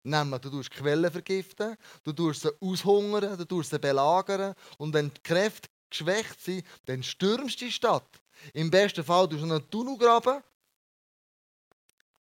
Nämlich, 0.04 0.40
du 0.42 0.50
tust 0.50 0.70
Quellen 0.70 1.10
vergiften, 1.10 1.76
du 2.02 2.12
tust 2.12 2.42
sie 2.42 2.52
aushungern, 2.60 3.38
du 3.38 3.44
tust 3.46 3.70
sie 3.70 3.78
belagern 3.78 4.54
und 4.76 4.92
wenn 4.92 5.12
die 5.12 5.22
Kräfte 5.22 5.68
geschwächt 5.88 6.40
sind, 6.40 6.66
dann 6.84 7.02
stürmst 7.02 7.60
du 7.60 7.64
die 7.64 7.72
Stadt. 7.72 8.20
Im 8.52 8.70
besten 8.70 9.02
Fall 9.02 9.28
tust 9.28 9.42
du 9.42 9.50
einen 9.50 9.70
Tunnel 9.70 9.96
graben. 9.96 10.42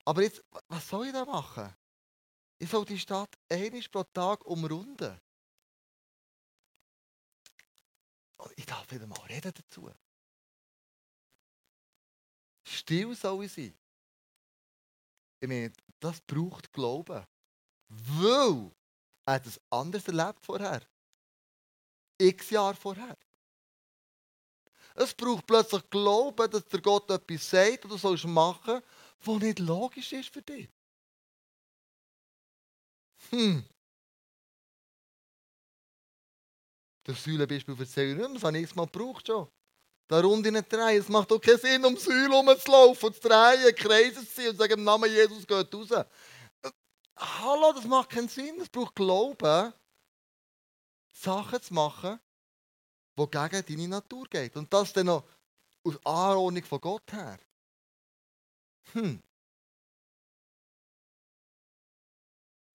Aber 0.04 0.24
jetzt, 0.24 0.44
was 0.68 0.90
soll 0.90 1.08
ich 1.08 1.14
da 1.14 1.24
machen? 1.24 1.74
Ich 2.58 2.70
soll 2.70 2.84
die 2.84 3.00
Stadt 3.00 3.34
einmal 3.48 3.82
pro 3.90 4.04
Tag 4.04 4.46
umrunden. 4.46 5.18
Und 8.38 8.54
ich 8.58 8.66
darf 8.66 8.92
wieder 8.92 9.08
mal 9.08 9.20
reden 9.22 9.54
dazu. 9.56 9.90
Still 12.66 13.16
soll 13.16 13.46
ich 13.46 13.54
sein. 13.54 13.78
Ich 15.40 15.48
meine, 15.48 15.72
das 16.02 16.20
braucht 16.22 16.74
Glauben. 16.74 17.26
Weil 17.90 18.72
er 19.26 19.34
hat 19.34 19.46
es 19.46 19.60
anders 19.70 20.08
erlebt 20.08 20.46
vorher. 20.46 20.82
X 22.18 22.50
Jahre 22.50 22.76
vorher. 22.76 23.18
Es 24.96 25.14
braucht 25.14 25.48
plötzlich 25.48 25.90
Glauben, 25.90 26.52
dass 26.52 26.66
der 26.66 26.82
Gott 26.82 27.10
etwas 27.10 27.50
sagt 27.50 27.86
oder 27.86 27.98
sollst 27.98 28.26
machen, 28.26 28.82
was 29.22 29.42
nicht 29.42 29.60
logisch 29.60 30.12
ist 30.14 30.30
für 30.30 30.42
dich. 30.42 30.70
Hm. 33.30 33.64
Das 37.04 37.24
Säulenbeispiel 37.24 37.80
erzähle 37.80 38.12
ich 38.12 38.18
nicht 38.18 38.28
mehr, 38.28 38.34
das 38.36 38.44
habe 38.44 38.58
ich 38.58 38.64
x-mal 38.64 38.86
gebraucht 38.86 39.28
schon. 39.28 39.48
Da 40.08 40.22
rund 40.22 40.46
in 40.46 40.56
drehen. 40.56 41.00
Es 41.00 41.08
macht 41.08 41.32
auch 41.32 41.40
keinen 41.40 41.60
Sinn, 41.60 41.86
um 41.86 41.96
Säule 41.96 42.30
rumzulaufen 42.30 43.10
und 43.10 43.16
zu 43.16 43.28
drehen, 43.28 43.76
Kreise 43.76 44.22
zu 44.22 44.28
ziehen 44.28 44.50
und 44.50 44.56
zu 44.56 44.58
sagen, 44.58 44.74
im 44.74 44.84
Namen 44.84 45.10
Jesus 45.10 45.46
geht 45.46 45.74
raus. 45.74 45.90
Hallo, 47.20 47.74
das 47.74 47.86
macht 47.86 48.12
keinen 48.12 48.30
Sinn. 48.30 48.62
Es 48.62 48.70
braucht 48.70 48.96
Glauben, 48.96 49.74
Sachen 51.12 51.62
zu 51.62 51.74
machen, 51.74 52.20
die 53.18 53.26
gegen 53.30 53.66
deine 53.66 53.88
Natur 53.90 54.26
gehen. 54.30 54.52
Und 54.56 54.74
das 54.74 54.94
dann 54.94 55.08
noch 55.08 55.28
aus 55.84 55.98
Anordnung 56.06 56.64
von 56.64 56.80
Gott 56.80 57.12
her. 57.12 57.40
Hm. 58.94 59.22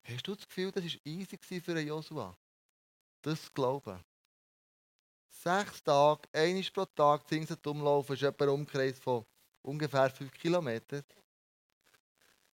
Hast 0.03 0.27
du 0.27 0.35
das 0.35 0.47
Gefühl, 0.47 0.71
das 0.71 0.83
war 0.83 0.91
easy 1.05 1.37
für 1.59 1.79
Joshua? 1.79 2.37
Das 3.23 3.51
glauben. 3.51 4.03
Sechs 5.27 5.83
Tage, 5.83 6.29
einmal 6.31 6.63
pro 6.71 6.85
Tag, 6.85 7.27
Zinsen 7.27 7.57
umlaufen, 7.65 8.13
ist 8.15 8.21
etwa 8.21 8.45
ein 8.45 8.49
Umkreis 8.51 8.99
von 8.99 9.25
ungefähr 9.63 10.11
5 10.11 10.31
Kilometern. 10.33 11.03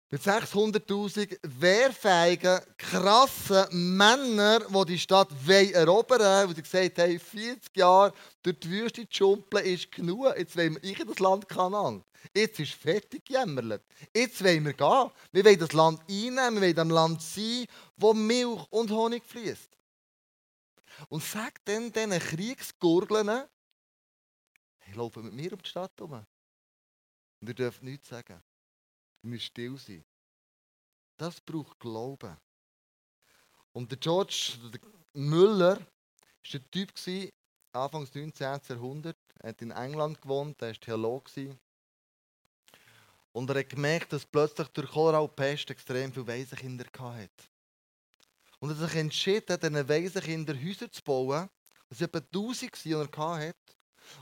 Mit 0.10 0.22
600.000 0.22 1.38
wehrfähigen, 1.44 2.62
krassen 2.78 3.98
Männern, 3.98 4.64
die 4.70 4.94
die 4.94 5.00
Stadt 5.00 5.28
erobern 5.46 6.22
wollen, 6.22 6.56
sie 6.56 6.62
gesagt 6.62 7.00
haben, 7.00 7.20
40 7.20 7.76
Jahre 7.76 8.14
durch 8.42 8.58
die 8.58 8.70
Wüste 8.70 9.06
schumpeln 9.10 9.66
ist 9.66 9.92
genug. 9.92 10.34
Jetzt 10.38 10.56
wollen 10.56 10.82
wir 10.82 11.02
in 11.02 11.08
das 11.08 11.20
Land 11.20 11.50
Kanan. 11.50 12.06
Jetzt 12.34 12.58
ist 12.62 12.72
fertig 12.72 13.26
gejämmert. 13.26 13.84
Jetzt 14.16 14.42
wollen 14.42 14.64
wir 14.64 14.74
gehen. 14.74 15.12
Wir 15.34 15.44
wollen 15.44 15.60
das 15.60 15.74
Land 15.74 16.00
einnehmen, 16.10 16.62
wir 16.62 16.62
wollen 16.62 16.80
ein 16.80 16.90
Land 16.90 17.22
sein, 17.22 17.66
wo 17.98 18.14
Milch 18.14 18.66
und 18.70 18.90
Honig 18.90 19.26
fließt. 19.26 19.78
Und 21.10 21.22
sag 21.22 21.66
dann 21.66 21.92
diesen 21.92 22.18
Kriegsgurgeln, 22.18 23.44
hey, 24.78 24.96
laufen 24.96 25.26
mit 25.26 25.34
mir 25.34 25.52
um 25.52 25.62
die 25.62 25.70
Stadt 25.70 25.92
herum. 25.98 26.26
Und 27.42 27.50
ihr 27.50 27.56
dürft 27.56 27.84
nichts 27.84 28.08
sagen. 28.08 28.42
Müsst 29.28 29.46
still 29.46 29.78
sein. 29.78 30.06
Das 31.18 31.42
braucht 31.42 31.80
Glauben. 31.80 32.38
Und 33.74 33.92
der 33.92 33.98
George 33.98 34.58
der 34.72 34.80
Müller 35.14 35.80
war 35.80 36.54
ein 36.54 36.72
Typ, 36.72 36.94
Anfangs 37.74 38.16
19. 38.16 38.62
Jahrhundert. 38.70 39.18
Er 39.40 39.50
hat 39.50 39.62
in 39.62 39.72
England 39.72 40.22
gewohnt, 40.22 40.62
er 40.62 40.70
war 40.70 40.76
Theologe. 40.76 41.58
Und 43.34 43.50
er 43.50 43.60
hat 43.60 43.70
gemerkt, 43.70 44.14
dass 44.14 44.26
plötzlich 44.26 44.68
durch 44.70 44.90
Cholera 44.90 45.20
und 45.20 45.36
Pest 45.36 45.70
extrem 45.70 46.12
viele 46.14 46.28
Waisenkinder 46.28 46.86
hatte. 46.86 47.30
Und 48.60 48.70
er 48.70 48.78
hat 48.78 48.90
sich 48.90 49.00
entschieden, 49.00 49.60
diesen 49.60 49.90
Waisenkindern 49.90 50.64
Häuser 50.64 50.92
zu 50.92 51.04
bauen. 51.04 51.50
Das 51.90 52.00
waren 52.00 52.08
etwa 52.08 52.18
1000, 52.20 52.86
die 52.86 52.92
er 52.94 53.02
hatte. 53.02 53.54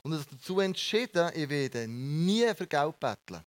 Und 0.02 0.12
er 0.12 0.20
hat 0.20 0.30
sich 0.30 0.38
dazu 0.39 0.60
entschieden, 0.60 1.32
ich 1.36 1.48
werde 1.48 1.88
nie 1.88 2.54
für 2.56 2.68
Geld 2.68 3.00
betteln. 3.00 3.46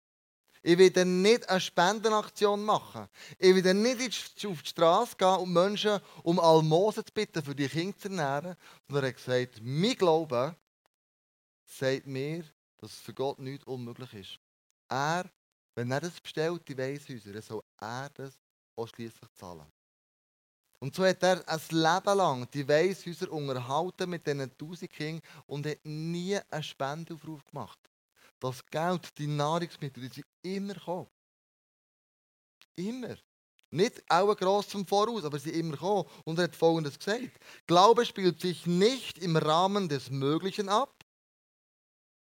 Ich 0.68 0.78
werde 0.78 1.06
nicht 1.06 1.48
eine 1.48 1.62
Spendenaktion 1.62 2.62
machen. 2.62 3.08
Ich 3.40 3.56
werde 3.56 3.74
nicht 3.74 4.46
auf 4.46 4.62
die 4.62 4.68
Straße 4.68 5.16
gehen 5.16 5.38
und 5.38 5.54
Menschen 5.54 6.02
um 6.24 6.42
Almosen 6.42 7.06
zu 7.06 7.14
bitten, 7.14 7.42
für 7.42 7.56
die 7.56 7.70
Kinder 7.70 7.98
zu 7.98 8.10
ernähren. 8.10 8.58
Sondern 8.86 9.06
er 9.06 9.08
hat 9.08 9.16
gesagt, 9.16 9.62
mein 9.62 9.96
Glaube 9.96 10.58
sagt 11.64 12.06
mir, 12.06 12.44
dass 12.80 12.92
es 12.92 13.00
für 13.00 13.14
Gott 13.14 13.40
nichts 13.40 13.66
unmöglich 13.66 14.14
ist. 14.14 14.40
Er, 14.90 15.32
wenn 15.74 15.90
er 15.90 16.02
das 16.02 16.20
bestellt, 16.20 16.68
die 16.68 16.78
Weishäuser, 16.78 17.42
soll 17.42 17.64
er 17.80 18.10
das 18.10 18.34
auch 18.76 18.90
schliesslich 18.90 19.32
zahlen. 19.36 19.72
Und 20.80 20.94
so 20.94 21.06
hat 21.06 21.24
er 21.24 21.48
ein 21.48 21.62
Leben 21.70 22.18
lang 22.18 22.52
die 22.52 22.68
Weishäuser 22.68 23.32
unterhalten 23.32 24.10
mit 24.10 24.28
diesen 24.28 24.58
tausend 24.58 24.92
Kindern 24.92 25.22
und 25.46 25.66
hat 25.66 25.80
nie 25.86 26.38
einen 26.52 26.64
Spendenaufruf 26.64 27.46
gemacht. 27.46 27.80
Das 28.40 28.66
Geld, 28.66 29.18
die 29.18 29.28
Nahrungsmittel, 29.28 30.08
die 30.08 30.16
sind 30.16 30.28
immer 30.44 30.74
gekommen. 30.74 31.10
Immer. 32.76 33.18
Nicht 33.72 34.02
auch 34.10 34.34
gross 34.36 34.70
zum 34.70 34.86
Voraus, 34.86 35.26
aber 35.26 35.40
sie 35.40 35.50
immer 35.50 35.74
gekommen. 35.74 36.10
Und 36.24 36.38
er 36.38 36.46
hat 36.46 36.56
Folgendes 36.56 36.98
gesagt. 36.98 37.40
Glaube 37.66 38.06
spielt 38.06 38.40
sich 38.40 38.66
nicht 38.66 39.18
im 39.18 39.36
Rahmen 39.36 39.90
des 39.90 40.10
Möglichen 40.10 40.70
ab. 40.70 41.04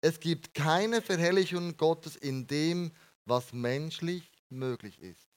Es 0.01 0.19
gibt 0.19 0.53
keine 0.53 1.01
Verherrlichung 1.01 1.75
Gottes 1.77 2.15
in 2.15 2.45
dem, 2.47 2.91
was 3.25 3.51
menschlich 3.51 4.31
möglich 4.49 4.99
ist. 4.99 5.27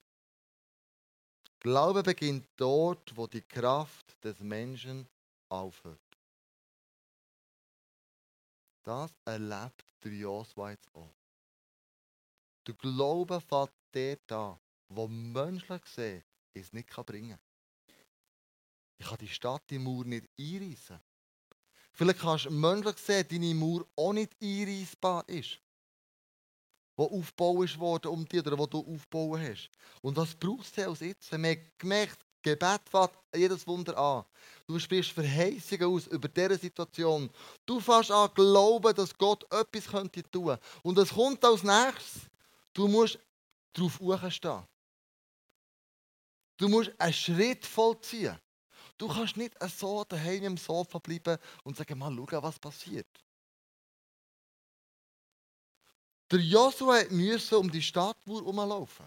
Glaube 1.61 2.03
beginnt 2.03 2.47
dort, 2.57 3.17
wo 3.17 3.27
die 3.27 3.43
Kraft 3.43 4.23
des 4.23 4.39
Menschen 4.41 5.09
aufhört. 5.49 6.08
Das 8.89 9.13
erlebt 9.27 9.85
der 10.03 10.13
Josua 10.13 10.71
jetzt 10.71 10.89
auch. 10.95 11.15
Der 12.67 12.73
Glaube 12.73 13.39
fällt 13.39 13.71
dort 13.93 14.33
an, 14.33 14.59
wo 14.89 15.07
menschlich 15.07 15.83
gesehen 15.83 16.25
es 16.55 16.73
nicht 16.73 16.89
bringen 17.05 17.39
kann. 17.39 17.95
Ich 18.97 19.07
kann 19.07 19.19
die 19.19 19.29
Stadt, 19.29 19.63
die 19.69 19.79
Mauer 19.79 20.07
nicht 20.07 20.27
einreißen. 20.41 20.99
Vielleicht 21.93 22.21
kannst 22.21 22.47
du 22.47 22.51
menschlich 22.51 22.97
sehen, 22.97 23.29
deine 23.29 23.55
Mauer 23.55 23.85
auch 23.95 24.15
nicht 24.15 24.35
einreißbar 24.43 25.29
ist 25.29 25.61
wo 26.97 27.05
aufgebaut 27.05 27.79
worden 27.79 28.09
um 28.09 28.27
dich 28.27 28.41
oder 28.41 28.59
wo 28.59 28.67
du 28.67 28.81
aufbauen 28.81 29.41
hast. 29.41 29.71
Und 30.03 30.19
das 30.19 30.35
brauchst 30.35 30.77
du 30.77 30.89
als 30.89 30.99
jetzt. 30.99 31.31
Wir 31.31 31.39
haben 31.39 31.71
gemerkt, 31.79 32.19
Gebet 32.43 32.81
fängt 32.89 33.13
jedes 33.35 33.67
Wunder 33.67 33.97
an. 33.97 34.25
Du 34.69 34.79
sprichst 34.79 35.13
Verheißungen 35.13 35.95
aus 35.95 36.07
über 36.09 36.29
diese 36.29 36.59
Situation. 36.59 37.31
Du 37.65 37.81
fängst 37.81 38.11
an 38.11 38.31
glauben, 38.35 38.95
dass 38.95 39.17
Gott 39.17 39.51
etwas 39.51 39.87
könnte 39.87 40.23
tun. 40.31 40.59
Und 40.83 40.99
es 40.99 41.09
kommt 41.09 41.43
als 41.43 41.63
nächstes. 41.63 42.29
Du 42.75 42.87
musst 42.87 43.19
darauf 43.73 44.31
stehen. 44.31 44.63
Du 46.59 46.69
musst 46.69 46.93
einen 46.99 47.15
Schritt 47.15 47.65
vollziehen. 47.65 48.39
Du 48.99 49.09
kannst 49.09 49.39
nicht 49.39 49.55
so 49.79 50.05
daheim 50.05 50.45
im 50.45 50.57
Sofa 50.59 50.99
bleiben 50.99 51.39
und 51.65 51.75
sagen, 51.75 51.99
mal 51.99 52.15
schauen, 52.15 52.43
was 52.43 52.59
passiert. 52.59 53.09
Der 56.31 56.41
Joshua 56.41 57.05
musste 57.09 57.59
um 57.59 57.71
die 57.71 57.81
Stadtmauer 57.81 58.41
herumlaufen. 58.41 59.07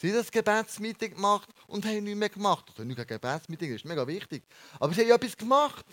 Sie 0.00 0.08
haben 0.10 0.18
das 0.18 0.30
Gebetsmeeting 0.30 1.14
gemacht 1.14 1.48
und 1.66 1.84
haben 1.84 2.04
nichts 2.04 2.18
mehr 2.18 2.28
gemacht. 2.28 2.66
Also 2.68 2.84
nicht 2.84 3.00
ein 3.00 3.06
Gebetsmeeting, 3.06 3.72
das 3.72 3.82
ist 3.82 3.84
mega 3.84 4.06
wichtig. 4.06 4.44
Aber 4.78 4.94
sie 4.94 5.02
haben 5.02 5.10
etwas 5.10 5.36
gemacht. 5.36 5.84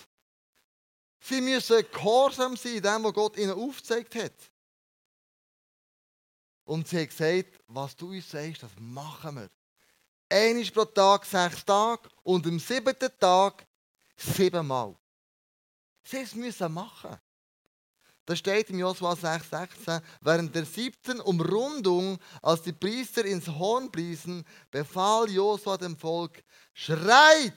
Sie 1.19 1.41
müssen 1.41 1.83
gehorsam 1.91 2.55
sein, 2.55 2.81
dem, 2.81 3.03
was 3.03 3.13
Gott 3.13 3.37
ihnen 3.37 3.53
aufgezeigt 3.53 4.13
hat. 4.15 4.33
Und 6.65 6.87
sie 6.87 6.99
haben 6.99 7.07
gesagt, 7.07 7.59
was 7.67 7.95
du 7.95 8.11
uns 8.11 8.29
sagst, 8.29 8.61
das 8.61 8.71
machen 8.77 9.35
wir. 9.35 9.49
Einmal 10.29 10.65
pro 10.65 10.85
Tag 10.85 11.25
sechs 11.25 11.65
Tage 11.65 12.09
und 12.23 12.45
am 12.45 12.59
siebten 12.59 13.11
Tag 13.19 13.65
siebenmal. 14.15 14.95
Sie 16.03 16.25
müssen 16.35 16.73
machen. 16.73 17.17
Das 18.25 18.39
steht 18.39 18.71
im 18.71 18.79
Josua 18.79 19.13
6,16. 19.13 20.01
Während 20.21 20.55
der 20.55 20.65
siebten 20.65 21.19
Umrundung, 21.19 22.17
als 22.41 22.63
die 22.63 22.73
Priester 22.73 23.23
ins 23.23 23.47
Horn 23.47 23.91
bliesen, 23.91 24.43
befahl 24.71 25.29
Josua 25.29 25.77
dem 25.77 25.95
Volk: 25.95 26.43
Schreit! 26.73 27.53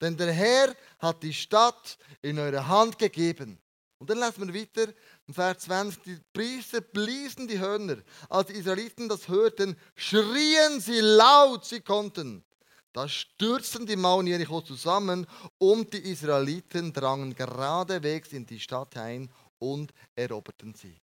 Denn 0.00 0.16
der 0.16 0.32
Herr 0.32 0.74
hat 0.98 1.22
die 1.22 1.34
Stadt 1.34 1.98
in 2.22 2.38
eure 2.38 2.66
Hand 2.66 2.98
gegeben. 2.98 3.58
Und 3.98 4.10
dann 4.10 4.18
lesen 4.18 4.52
wir 4.52 4.60
weiter, 4.60 4.92
im 5.28 5.34
Vers 5.34 5.58
20, 5.60 6.02
die 6.02 6.18
Priester 6.32 6.80
bliesen 6.80 7.46
die 7.46 7.60
Hörner. 7.60 7.98
Als 8.28 8.48
die 8.48 8.54
Israeliten 8.54 9.08
das 9.08 9.28
hörten, 9.28 9.76
schrien 9.94 10.80
sie 10.80 10.98
laut, 10.98 11.64
sie 11.64 11.82
konnten. 11.82 12.44
Da 12.92 13.08
stürzten 13.08 13.86
die 13.86 13.96
Mauern 13.96 14.26
Jericho 14.26 14.60
zusammen 14.60 15.26
und 15.58 15.92
die 15.92 16.10
Israeliten 16.10 16.92
drangen 16.92 17.34
geradewegs 17.34 18.32
in 18.32 18.44
die 18.44 18.60
Stadt 18.60 18.96
ein 18.96 19.30
und 19.62 19.94
eroberten 20.16 20.74
sie. 20.74 21.00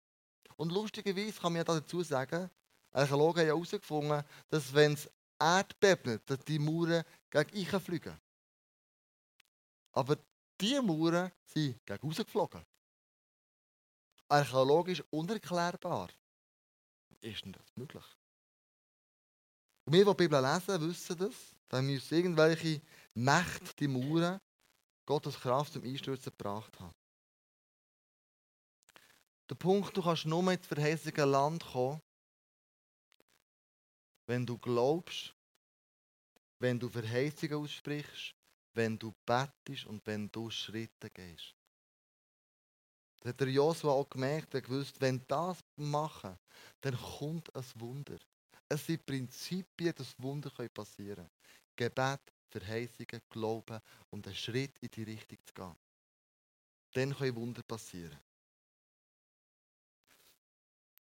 Und 0.57 0.73
lustigerweise 0.73 1.39
kann 1.39 1.53
man 1.53 1.59
ja 1.59 1.63
dazu 1.63 2.03
sagen, 2.03 2.49
Archäologen 2.91 3.41
haben 3.41 3.47
ja 3.47 3.53
herausgefunden, 3.53 4.23
dass 4.49 4.73
wenn 4.73 4.93
es 4.93 5.09
erdbebnet, 5.39 6.29
dass 6.29 6.43
die 6.43 6.59
Mauern 6.59 7.03
gegen 7.29 7.55
ich 7.55 7.69
fliegen. 7.69 8.19
Aber 9.93 10.17
diese 10.59 10.81
Mauern 10.81 11.31
sind 11.45 11.79
gegen 11.85 12.01
rausgeflogen. 12.01 12.65
Archäologisch 14.27 15.03
unerklärbar. 15.09 16.09
Ist 17.21 17.45
denn 17.45 17.53
das 17.53 17.75
möglich? 17.75 18.05
Und 19.85 19.93
wir, 19.93 20.03
die 20.03 20.11
die 20.11 20.15
Bibel 20.17 20.41
lesen, 20.41 20.81
wissen 20.81 21.17
das. 21.17 21.55
Dann 21.69 21.85
müssen 21.85 22.13
irgendwelche 22.13 22.81
Mächte 23.13 23.73
die 23.79 23.87
Mauern 23.87 24.41
Gottes 25.05 25.39
Kraft 25.39 25.73
zum 25.73 25.83
Einstürzen 25.83 26.31
gebracht 26.37 26.77
haben. 26.79 26.98
Der 29.49 29.55
Punkt, 29.55 29.97
du 29.97 30.03
kannst 30.03 30.25
nur 30.25 30.51
ins 30.51 30.67
verheißene 30.67 31.25
Land 31.25 31.65
kommen, 31.65 32.01
wenn 34.27 34.45
du 34.45 34.57
glaubst, 34.59 35.33
wenn 36.59 36.79
du 36.79 36.87
Verheißungen 36.87 37.63
aussprichst, 37.63 38.35
wenn 38.73 38.99
du 38.99 39.11
bettest 39.25 39.85
und 39.85 40.05
wenn 40.05 40.29
du 40.31 40.51
Schritte 40.51 41.09
gehst. 41.09 41.55
Das 43.21 43.31
hat 43.31 43.39
der 43.39 43.49
Josua 43.49 43.91
auch 43.91 44.09
gemerkt, 44.09 44.53
er 44.53 44.61
gewusst, 44.61 45.01
wenn 45.01 45.25
das 45.27 45.59
machen, 45.75 46.37
dann 46.81 46.95
kommt 46.95 47.53
ein 47.55 47.65
Wunder. 47.75 48.17
Es 48.69 48.85
sind 48.85 49.05
Prinzipien, 49.05 49.93
dass 49.95 50.13
Wunder 50.19 50.51
passieren 50.69 51.15
können. 51.15 51.29
Gebet, 51.75 52.21
Verheißungen, 52.49 53.21
Glauben 53.29 53.79
und 54.11 54.27
einen 54.27 54.35
Schritt 54.35 54.77
in 54.79 54.91
die 54.91 55.03
Richtung 55.03 55.39
zu 55.43 55.53
gehen. 55.53 55.75
Dann 56.93 57.15
können 57.15 57.35
Wunder 57.35 57.63
passieren. 57.63 58.17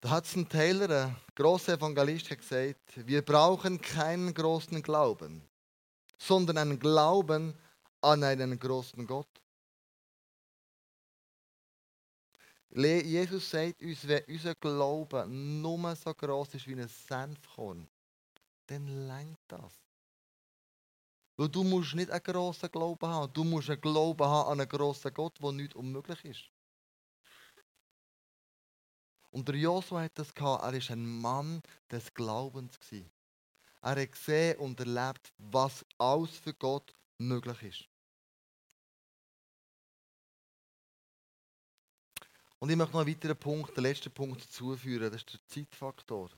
Da 0.00 0.10
hat 0.10 0.36
ein 0.36 0.48
Taylor, 0.48 1.06
ein 1.06 1.16
großer 1.34 1.74
Evangelist, 1.74 2.28
gesagt, 2.28 3.06
wir 3.06 3.22
brauchen 3.22 3.80
keinen 3.80 4.32
großen 4.32 4.80
Glauben, 4.80 5.42
sondern 6.18 6.58
einen 6.58 6.78
Glauben 6.78 7.58
an 8.00 8.22
einen 8.22 8.58
großen 8.58 9.04
Gott. 9.06 9.26
Jesus 12.70 13.50
sagt 13.50 13.82
uns, 13.82 14.06
wenn 14.06 14.22
unser 14.28 14.54
Glaube 14.54 15.26
nur 15.26 15.96
so 15.96 16.14
groß 16.14 16.54
ist 16.54 16.66
wie 16.68 16.80
ein 16.80 16.86
Senfkorn, 16.86 17.88
dann 18.66 18.86
lenkt 19.08 19.40
das. 19.48 19.72
Weil 21.36 21.48
du 21.48 21.64
musst 21.64 21.94
nicht 21.94 22.10
einen 22.10 22.22
grossen 22.22 22.70
Glauben 22.70 23.08
haben, 23.08 23.32
du 23.32 23.42
musst 23.42 23.70
einen 23.70 23.80
Glauben 23.80 24.26
haben 24.26 24.52
an 24.52 24.60
einen 24.60 24.68
grossen 24.68 25.12
Gott, 25.12 25.36
wo 25.40 25.50
nichts 25.50 25.74
unmöglich 25.74 26.24
ist. 26.24 26.57
Und 29.30 29.46
der 29.48 29.56
Josua 29.56 30.02
hat 30.02 30.18
das 30.18 30.34
gehabt, 30.34 30.64
er 30.64 30.72
war 30.72 30.90
ein 30.90 31.20
Mann 31.20 31.62
des 31.90 32.12
Glaubens. 32.14 32.78
Er 33.80 33.96
hat 33.96 34.12
gesehen 34.12 34.58
und 34.58 34.80
erlebt, 34.80 35.32
was 35.38 35.84
alles 35.98 36.36
für 36.38 36.54
Gott 36.54 36.94
möglich 37.18 37.62
ist. 37.62 37.88
Und 42.60 42.70
ich 42.70 42.76
möchte 42.76 42.92
noch 42.94 43.00
einen 43.00 43.14
weiteren 43.14 43.38
Punkt, 43.38 43.76
den 43.76 43.84
letzten 43.84 44.10
Punkt 44.10 44.42
hinzufügen, 44.42 45.10
das 45.10 45.22
ist 45.22 45.32
der 45.32 45.46
Zeitfaktor. 45.46 46.30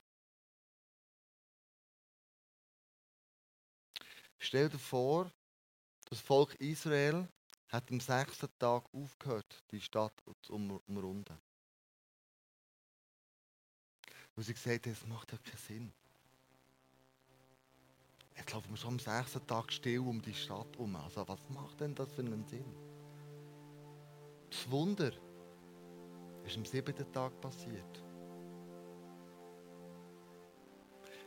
Stell 4.38 4.68
dir 4.68 4.78
vor, 4.78 5.32
das 6.06 6.20
Volk 6.20 6.54
Israel 6.56 7.28
hat 7.68 7.90
am 7.90 8.00
sechsten 8.00 8.48
Tag 8.58 8.84
aufgehört, 8.92 9.62
die 9.70 9.80
Stadt 9.80 10.14
zu 10.42 10.54
umrunden. 10.54 11.40
Weil 14.36 14.44
sie 14.44 14.54
haben, 14.54 14.90
es 14.90 15.06
macht 15.06 15.32
ja 15.32 15.38
keinen 15.38 15.56
Sinn. 15.56 15.92
Jetzt 18.36 18.52
laufen 18.52 18.70
wir 18.70 18.76
schon 18.76 18.92
am 18.92 18.98
sechsten 18.98 19.46
Tag 19.46 19.70
still 19.70 20.00
um 20.00 20.22
die 20.22 20.34
Stadt 20.34 20.76
um. 20.78 20.96
Also 20.96 21.26
was 21.28 21.40
macht 21.50 21.80
denn 21.80 21.94
das 21.94 22.10
für 22.12 22.22
einen 22.22 22.46
Sinn? 22.46 22.64
Das 24.48 24.70
Wunder 24.70 25.12
ist 26.44 26.56
am 26.56 26.64
siebten 26.64 27.12
Tag 27.12 27.38
passiert. 27.40 28.02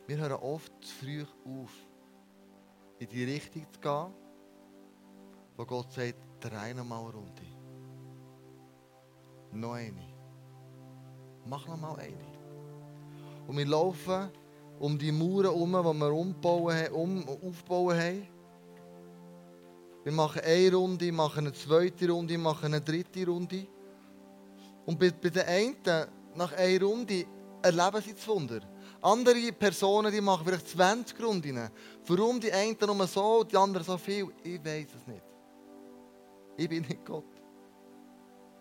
Wir 0.07 0.17
hören 0.17 0.33
oft 0.33 0.71
zu 0.81 0.93
früh 0.95 1.25
auf, 1.45 1.71
in 2.99 3.07
die 3.07 3.23
Richtung 3.23 3.65
zu 3.71 3.79
gehen, 3.79 4.13
wo 5.55 5.65
Gott 5.65 5.91
sagt, 5.93 6.15
drei 6.41 6.73
nochmal 6.73 7.09
Runde. 7.11 7.43
Noch 9.51 9.73
eine. 9.73 10.13
Mach 11.45 11.67
nochmal 11.67 11.99
eine. 11.99 12.42
Und 13.47 13.57
wir 13.57 13.65
laufen 13.65 14.29
um 14.79 14.97
die 14.97 15.11
Mauern 15.11 15.45
herum, 15.45 15.71
die 15.71 15.99
wir 15.99 16.13
umbauen, 16.13 16.87
um, 16.91 17.27
aufbauen 17.27 17.97
haben. 17.97 18.27
Wir 20.03 20.11
machen 20.11 20.41
eine 20.43 20.75
Runde, 20.75 21.11
machen 21.11 21.45
eine 21.45 21.53
zweite 21.53 22.09
Runde, 22.09 22.37
machen 22.37 22.65
eine 22.65 22.81
dritte 22.81 23.25
Runde. 23.25 23.65
Und 24.85 24.99
bei, 24.99 25.11
bei 25.11 25.29
den 25.29 25.43
einen, 25.43 25.75
nach 26.35 26.51
einer 26.53 26.85
Runde, 26.85 27.25
erleben 27.61 28.01
sie 28.01 28.13
das 28.13 28.27
Wunder. 28.27 28.59
Andere 29.01 29.51
Personen 29.51 30.11
die 30.11 30.21
machen 30.21 30.45
vielleicht 30.45 30.69
20 30.69 31.21
Runden. 31.21 31.69
Warum 32.07 32.39
die 32.39 32.51
einen 32.51 32.77
nur 32.85 33.07
so, 33.07 33.43
die 33.43 33.57
anderen 33.57 33.85
so 33.85 33.97
viel? 33.97 34.27
Ich 34.43 34.63
weiß 34.63 34.87
es 34.95 35.07
nicht. 35.07 35.23
Ich 36.55 36.69
bin 36.69 36.83
nicht 36.83 37.05
Gott. 37.05 37.23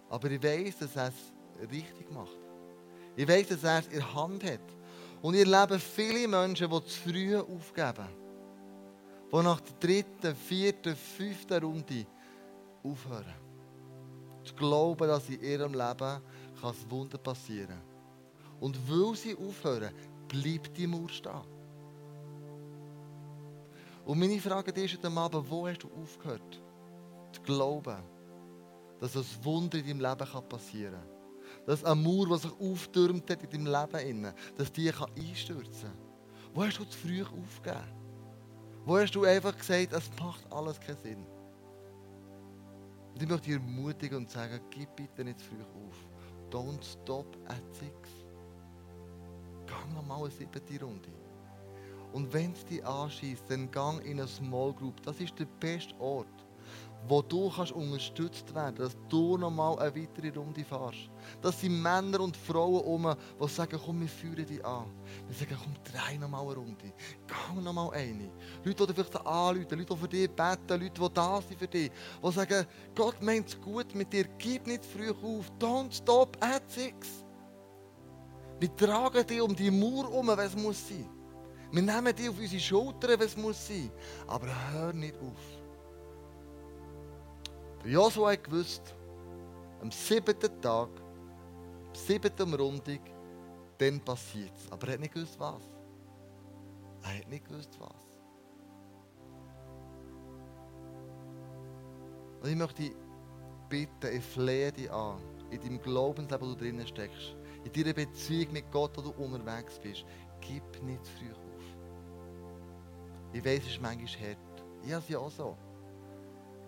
Aber 0.09 0.31
ich 0.31 0.43
weiß, 0.43 0.79
dass 0.79 0.97
er 0.97 1.09
es 1.09 1.71
richtig 1.71 2.11
macht. 2.11 2.39
Ich 3.17 3.29
weiß, 3.29 3.49
dass 3.49 3.65
er 3.65 3.81
es 3.81 3.87
in 3.87 3.99
der 3.99 4.15
Hand 4.15 4.45
hat. 4.45 4.61
Und 5.21 5.35
ich 5.35 5.47
erlebe 5.47 5.79
viele 5.79 6.27
Menschen, 6.27 6.71
die 6.71 6.85
zu 6.85 7.01
früh 7.01 7.37
aufgeben. 7.37 8.09
Die 9.33 9.37
nach 9.37 9.61
der 9.61 9.75
dritten, 9.81 10.35
vierten, 10.35 10.97
fünften 10.97 11.63
Runde 11.63 12.07
aufhören 12.83 13.43
zu 14.45 14.55
glauben, 14.55 15.09
dass 15.09 15.29
in 15.29 15.41
ihrem 15.41 15.73
Leben 15.73 16.21
ein 16.63 16.91
Wunder 16.91 17.19
passieren 17.19 17.69
kann. 17.69 17.83
Und 18.61 18.79
weil 18.89 19.17
sie 19.17 19.37
aufhören, 19.37 19.93
bleibt 20.29 20.77
die 20.77 20.87
Mauer 20.87 21.09
stehen. 21.09 21.41
Und 24.05 24.19
meine 24.19 24.41
Frage 24.41 24.73
ist 24.81 24.97
heute 24.97 25.17
Abend, 25.17 25.51
wo 25.51 25.67
hast 25.67 25.83
du 25.83 25.91
aufgehört, 26.01 26.61
zu 27.33 27.41
glauben, 27.43 27.99
dass 29.01 29.17
ein 29.17 29.25
Wunder 29.43 29.79
in 29.79 29.87
deinem 29.87 30.01
Leben 30.01 30.49
passieren 30.49 30.95
kann? 30.95 31.12
Dass 31.67 31.85
eine 31.85 31.95
Mauer, 31.95 32.27
die 32.27 32.43
sich 32.43 32.53
auftürmt 32.61 33.31
hat 33.31 33.43
in 33.43 33.65
deinem 33.65 33.93
Leben, 33.93 34.33
dass 34.57 34.73
die 34.73 34.91
einstürzen 34.91 35.91
kann? 35.91 35.99
Wo 36.55 36.65
hast 36.65 36.79
du 36.79 36.85
zu 36.85 36.99
früh 36.99 37.23
aufgegeben? 37.23 38.03
Wo 38.85 38.99
hast 38.99 39.15
du 39.15 39.25
einfach 39.25 39.57
gesagt, 39.57 39.93
es 39.93 40.11
macht 40.21 40.53
alles 40.53 40.81
keinen 40.81 40.99
Sinn? 40.99 41.27
Und 43.15 43.23
ich 43.23 43.29
möchte 43.29 43.47
dich 43.47 43.55
ermutigen 43.55 44.19
und 44.19 44.31
sagen, 44.31 44.61
gib 44.71 44.95
bitte 44.97 45.25
nicht 45.25 45.39
zu 45.39 45.47
früh 45.47 45.63
auf. 45.63 46.09
Don't 46.51 46.83
stop 46.85 47.37
at 47.49 47.63
six. 47.75 48.11
Gang 49.67 49.95
nochmal 49.95 50.25
eine 50.25 50.31
siebte 50.31 50.85
Runde. 50.85 51.11
Und 52.13 52.33
wenn 52.33 52.53
es 52.53 52.65
dich 52.65 52.85
anschießt, 52.85 53.45
dann 53.49 53.71
gang 53.71 54.05
in 54.05 54.19
eine 54.19 54.29
Small 54.29 54.75
Group. 54.75 55.01
Das 55.03 55.19
ist 55.21 55.39
der 55.39 55.47
beste 55.61 55.99
Ort 55.99 56.42
wo 57.09 57.21
du 57.23 57.51
kannst 57.51 57.73
unterstützt 57.73 58.55
werden 58.55 58.77
dass 58.77 58.97
du 59.09 59.37
nochmal 59.37 59.79
eine 59.79 59.95
weitere 59.95 60.31
Runde 60.31 60.65
fährst. 60.65 61.11
Das 61.41 61.61
sind 61.61 61.81
Männer 61.83 62.21
und 62.21 62.37
Frauen 62.37 62.83
um, 62.83 63.15
die 63.41 63.49
sagen, 63.49 63.79
komm, 63.85 64.01
wir 64.01 64.09
führen 64.09 64.47
dich 64.47 64.65
an. 64.65 64.87
Wir 65.27 65.37
sagen, 65.37 65.57
komm, 65.63 65.75
drei 65.85 66.17
nochmal 66.17 66.47
eine 66.47 66.55
Runde. 66.57 66.93
Gang 67.27 67.63
nochmal 67.63 67.91
eine. 67.95 68.31
Leute, 68.65 68.87
die 68.87 68.95
vielleicht 68.95 69.27
anrufen, 69.27 69.79
Leute, 69.79 69.95
die 69.95 69.97
für 69.97 70.09
dich 70.09 70.31
beten, 70.31 70.81
Leute, 70.81 71.01
die 71.01 71.15
da 71.15 71.41
sind 71.43 71.59
für 71.59 71.69
dich, 71.69 71.91
die 72.25 72.33
sagen, 72.33 72.67
Gott 72.95 73.23
meint 73.23 73.49
es 73.49 73.61
gut 73.61 73.95
mit 73.95 74.13
dir, 74.13 74.25
gib 74.39 74.67
nicht 74.67 74.85
früh 74.85 75.11
auf, 75.11 75.51
don't 75.59 75.93
stop 75.93 76.37
at 76.41 76.69
six. 76.71 77.25
Wir 78.61 78.75
tragen 78.77 79.27
dich 79.27 79.41
um 79.41 79.57
die 79.57 79.71
Mauer 79.71 80.13
um, 80.13 80.29
wenn 80.29 80.39
es 80.39 80.57
muss 80.57 80.89
sein. 80.89 81.09
Wir 81.73 81.83
nehmen 81.83 82.15
die 82.15 82.29
auf 82.29 82.39
unsere 82.39 82.61
Schultern, 82.61 83.19
wenn 83.19 83.27
es 83.27 83.37
muss 83.37 83.67
sein. 83.67 83.91
Aber 84.29 84.47
hör 84.73 84.93
nicht 84.93 85.17
auf. 85.17 85.62
Der 87.85 87.91
Joshua 87.91 88.33
hat 88.33 88.45
gewusst, 88.45 88.95
am 89.81 89.91
siebten 89.91 90.61
Tag, 90.61 90.89
am 91.89 91.95
siebten 91.95 92.55
Rundung, 92.55 93.01
dann 93.79 94.01
passiert 94.01 94.53
es. 94.57 94.71
Aber 94.71 94.87
er 94.87 94.95
hat 94.95 95.01
nicht 95.01 95.15
gewusst, 95.15 95.39
was. 95.41 95.63
Er 97.03 97.19
hat 97.19 97.29
nicht 97.29 97.45
gewusst, 97.45 97.79
was. 97.81 98.13
Und 102.43 102.51
ich 102.51 102.57
möchte 102.57 102.83
dich 102.83 102.93
bitten, 103.69 104.17
ich 104.17 104.25
flehe 104.25 104.73
dich 104.73 104.91
an, 104.91 105.21
in 105.51 105.61
deinem 105.61 105.81
Glaubensleben, 105.81 106.47
wo 106.47 106.55
du 106.55 106.59
drinnen 106.59 106.87
steckst, 106.87 107.37
in 107.65 107.73
deiner 107.73 107.95
Beziehung 107.95 108.53
mit 108.53 108.71
Gott, 108.71 108.97
wo 108.97 109.03
du 109.03 109.11
unterwegs 109.11 109.79
bist, 109.81 110.05
gib 110.41 110.63
nicht 110.83 111.05
zu 111.05 111.13
früh 111.13 111.33
auf. 111.33 111.43
Ich 113.33 113.45
weiß, 113.45 113.61
es 113.61 113.69
ist 113.69 113.83
manchmal 113.83 114.29
hart. 114.29 114.39
Ich 114.85 114.93
habe 114.93 115.03
es 115.03 115.09
ja 115.09 115.19
auch 115.19 115.31
so. 115.31 115.57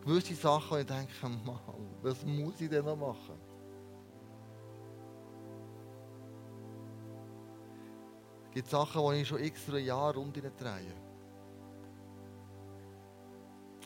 Gewisse 0.04 0.34
Sachen, 0.34 0.70
wo 0.70 0.76
ich 0.76 0.86
denke, 0.86 1.12
Mann, 1.22 1.58
was 2.02 2.24
muss 2.26 2.60
ich 2.60 2.68
denn 2.68 2.84
noch 2.84 2.96
machen? 2.96 3.38
Es 8.44 8.50
gibt 8.50 8.68
Sachen, 8.68 9.02
die 9.10 9.22
ich 9.22 9.28
schon 9.28 9.40
extra 9.40 9.78
Jahre 9.78 10.18
rund 10.18 10.36
drehe. 10.36 10.94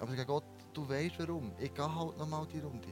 Aber 0.01 0.11
ich 0.11 0.17
sage 0.17 0.27
Gott, 0.27 0.45
du 0.73 0.89
weißt 0.89 1.19
warum. 1.21 1.53
Ich 1.59 1.73
gehe 1.73 1.95
halt 1.95 2.19
nochmal 2.19 2.47
die 2.53 2.61
Runde. 2.61 2.89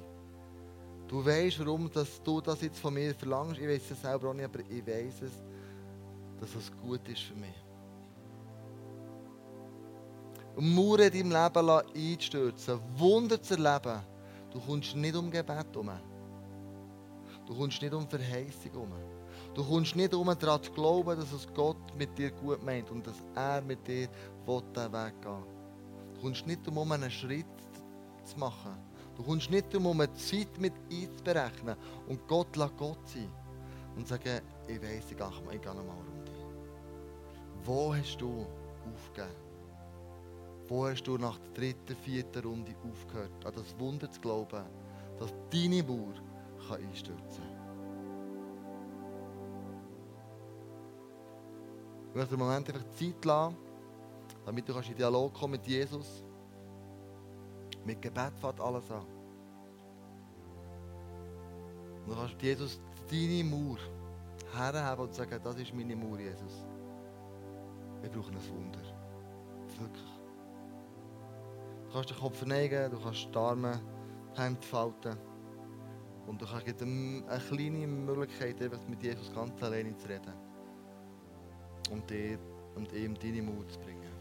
Du 1.09 1.25
weißt, 1.25 1.59
warum 1.61 1.91
dass 1.91 2.23
du 2.23 2.41
das 2.41 2.63
jetzt 2.63 2.79
von 2.79 2.95
mir 2.95 3.15
verlangst. 3.15 3.61
Ich 3.61 3.69
weiß 3.69 3.91
es 3.91 4.03
selber 4.03 4.31
auch 4.31 4.35
nicht, 4.35 4.45
aber 4.45 4.61
ich 4.61 4.87
weiß 4.87 5.23
es, 5.23 5.33
dass 6.41 6.55
es 6.55 6.73
gut 6.81 7.07
ist 7.09 7.23
für 7.23 7.35
mich. 7.35 7.66
Mauern 10.59 11.13
in 11.13 11.31
deinem 11.31 11.67
Leben 11.67 12.13
einstürzen, 12.13 12.81
Wunder 12.97 13.41
zu 13.41 13.55
erleben. 13.55 14.01
Du 14.51 14.61
kommst 14.61 14.97
nicht 14.97 15.15
um 15.15 15.31
Gebet 15.31 15.67
herum. 15.73 15.91
Du 17.47 17.55
kommst 17.55 17.83
nicht 17.83 17.93
um 17.93 18.09
Verheißung 18.09 18.73
herum. 18.73 18.93
Du 19.55 19.65
kommst 19.65 19.95
nicht 19.97 20.15
um 20.15 20.27
daran 20.39 20.63
zu 20.63 20.73
glauben, 20.73 21.19
dass 21.19 21.33
es 21.33 21.47
Gott 21.55 21.97
mit 21.97 22.17
dir 22.17 22.31
gut 22.31 22.65
meint 22.65 22.91
und 22.91 23.07
dass 23.07 23.23
er 23.35 23.61
mit 23.63 23.87
dir 23.87 24.09
den 24.47 24.93
Weg 24.93 25.23
gehen 25.23 25.57
Du 26.15 26.23
kommst 26.23 26.47
nicht 26.47 26.67
um 26.67 26.93
einen 26.93 27.11
Schritt 27.11 27.47
zu 28.25 28.39
machen. 28.39 28.77
Du 29.17 29.23
kommst 29.23 29.51
nicht 29.51 29.75
um 29.75 29.87
eine 29.87 30.13
Zeit 30.15 30.59
mit 30.59 30.73
einzuberechnen 30.91 31.77
und 32.09 32.27
Gott 32.27 32.57
lässt 32.57 32.77
Gott 32.79 33.07
sein 33.07 33.31
und 33.95 34.09
sagen, 34.09 34.41
ich 34.67 34.81
weiss, 34.83 35.11
ich 35.11 35.17
gehe, 35.17 35.27
ich 35.53 35.61
gehe 35.61 35.75
nochmal 35.75 35.97
runter. 35.97 36.33
Wo 37.65 37.95
hast 37.95 38.19
du 38.21 38.47
aufgegeben? 38.95 39.47
Wo 40.69 40.87
hast 40.87 41.05
du 41.05 41.17
nach 41.17 41.39
der 41.39 41.53
dritten, 41.53 41.97
vierten 41.97 42.45
Runde 42.45 42.75
aufgehört, 42.91 43.45
an 43.45 43.53
das 43.55 43.79
Wunder 43.79 44.11
zu 44.11 44.21
glauben, 44.21 44.65
dass 45.19 45.33
deine 45.51 45.83
Mauer 45.83 46.15
kann 46.69 46.83
einstürzen 46.83 47.43
kann? 47.43 47.57
Ich 52.09 52.15
möchte 52.15 52.35
einen 52.35 52.43
Moment 52.43 52.69
einfach 52.69 52.91
Zeit 52.91 53.25
lassen, 53.25 53.57
damit 54.45 54.69
du 54.69 54.73
in 54.73 54.97
Dialog 54.97 55.35
kommen 55.35 55.53
mit 55.53 55.67
Jesus 55.67 56.25
mit 57.87 58.03
Gebet 58.03 58.33
fängt 58.41 58.61
alles 58.61 58.91
an. 58.91 59.07
Und 62.05 62.11
dann 62.11 62.19
kannst 62.19 62.43
Jesus 62.43 62.81
deine 63.11 63.45
Mauer 63.45 63.79
herhaben 64.53 65.03
und 65.03 65.15
sagen, 65.15 65.41
das 65.43 65.57
ist 65.57 65.73
meine 65.73 65.95
Mauer, 65.97 66.19
Jesus. 66.19 66.67
Wir 68.03 68.11
brauchen 68.11 68.35
ein 68.35 68.49
Wunder. 68.49 68.83
Wirklich. 69.79 70.16
Kannst 71.97 72.11
den 72.11 72.19
Kopf 72.19 72.37
verneigen, 72.37 72.91
du 72.91 73.01
kannst 73.01 73.27
die 73.35 73.39
Arme 73.39 73.81
die. 74.37 75.17
Und 76.27 76.43
du 76.43 76.47
hast 76.47 76.67
eine 76.83 77.41
kleine 77.41 77.87
Möglichkeit, 77.87 78.61
mit 78.87 79.03
Jesus 79.03 79.33
ganz 79.33 79.63
alleine 79.63 79.97
zu 79.97 80.07
reden. 80.07 80.35
Und, 81.91 82.11
dir, 82.11 82.39
und 82.75 82.93
ihm 82.93 83.15
deine 83.15 83.41
Mut 83.41 83.73
zu 83.73 83.81
bringen. 83.81 84.16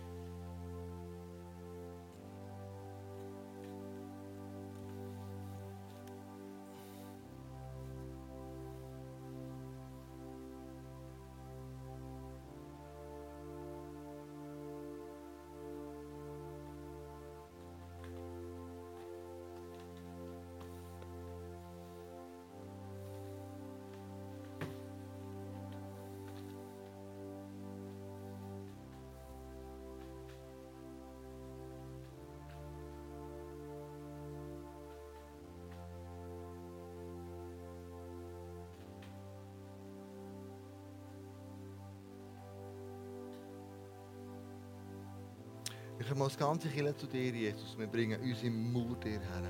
Wir 45.97 46.05
kommen 46.05 46.23
als 46.23 46.37
ganze 46.37 46.67
Kirche 46.67 46.95
zu 46.97 47.07
dir, 47.07 47.31
Jesus. 47.31 47.77
Wir 47.77 47.87
bringen 47.87 48.19
unsere 48.21 48.51
Mut 48.51 49.03
dir 49.03 49.11
her. 49.11 49.43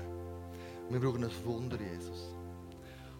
Wir 0.88 1.00
brauchen 1.00 1.24
ein 1.24 1.44
Wunder, 1.44 1.76
Jesus. 1.80 2.34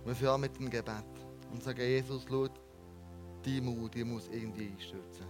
Und 0.05 0.07
wir 0.07 0.15
fangen 0.15 0.43
mit 0.43 0.57
dem 0.57 0.71
Gebet 0.71 1.05
und 1.51 1.61
sagen, 1.61 1.81
Jesus, 1.81 2.25
schau, 2.29 2.47
die 3.45 3.61
Mut, 3.61 3.95
die 3.95 4.05
muss 4.05 4.29
irgendwie 4.29 4.69
einstürzen. 4.69 5.27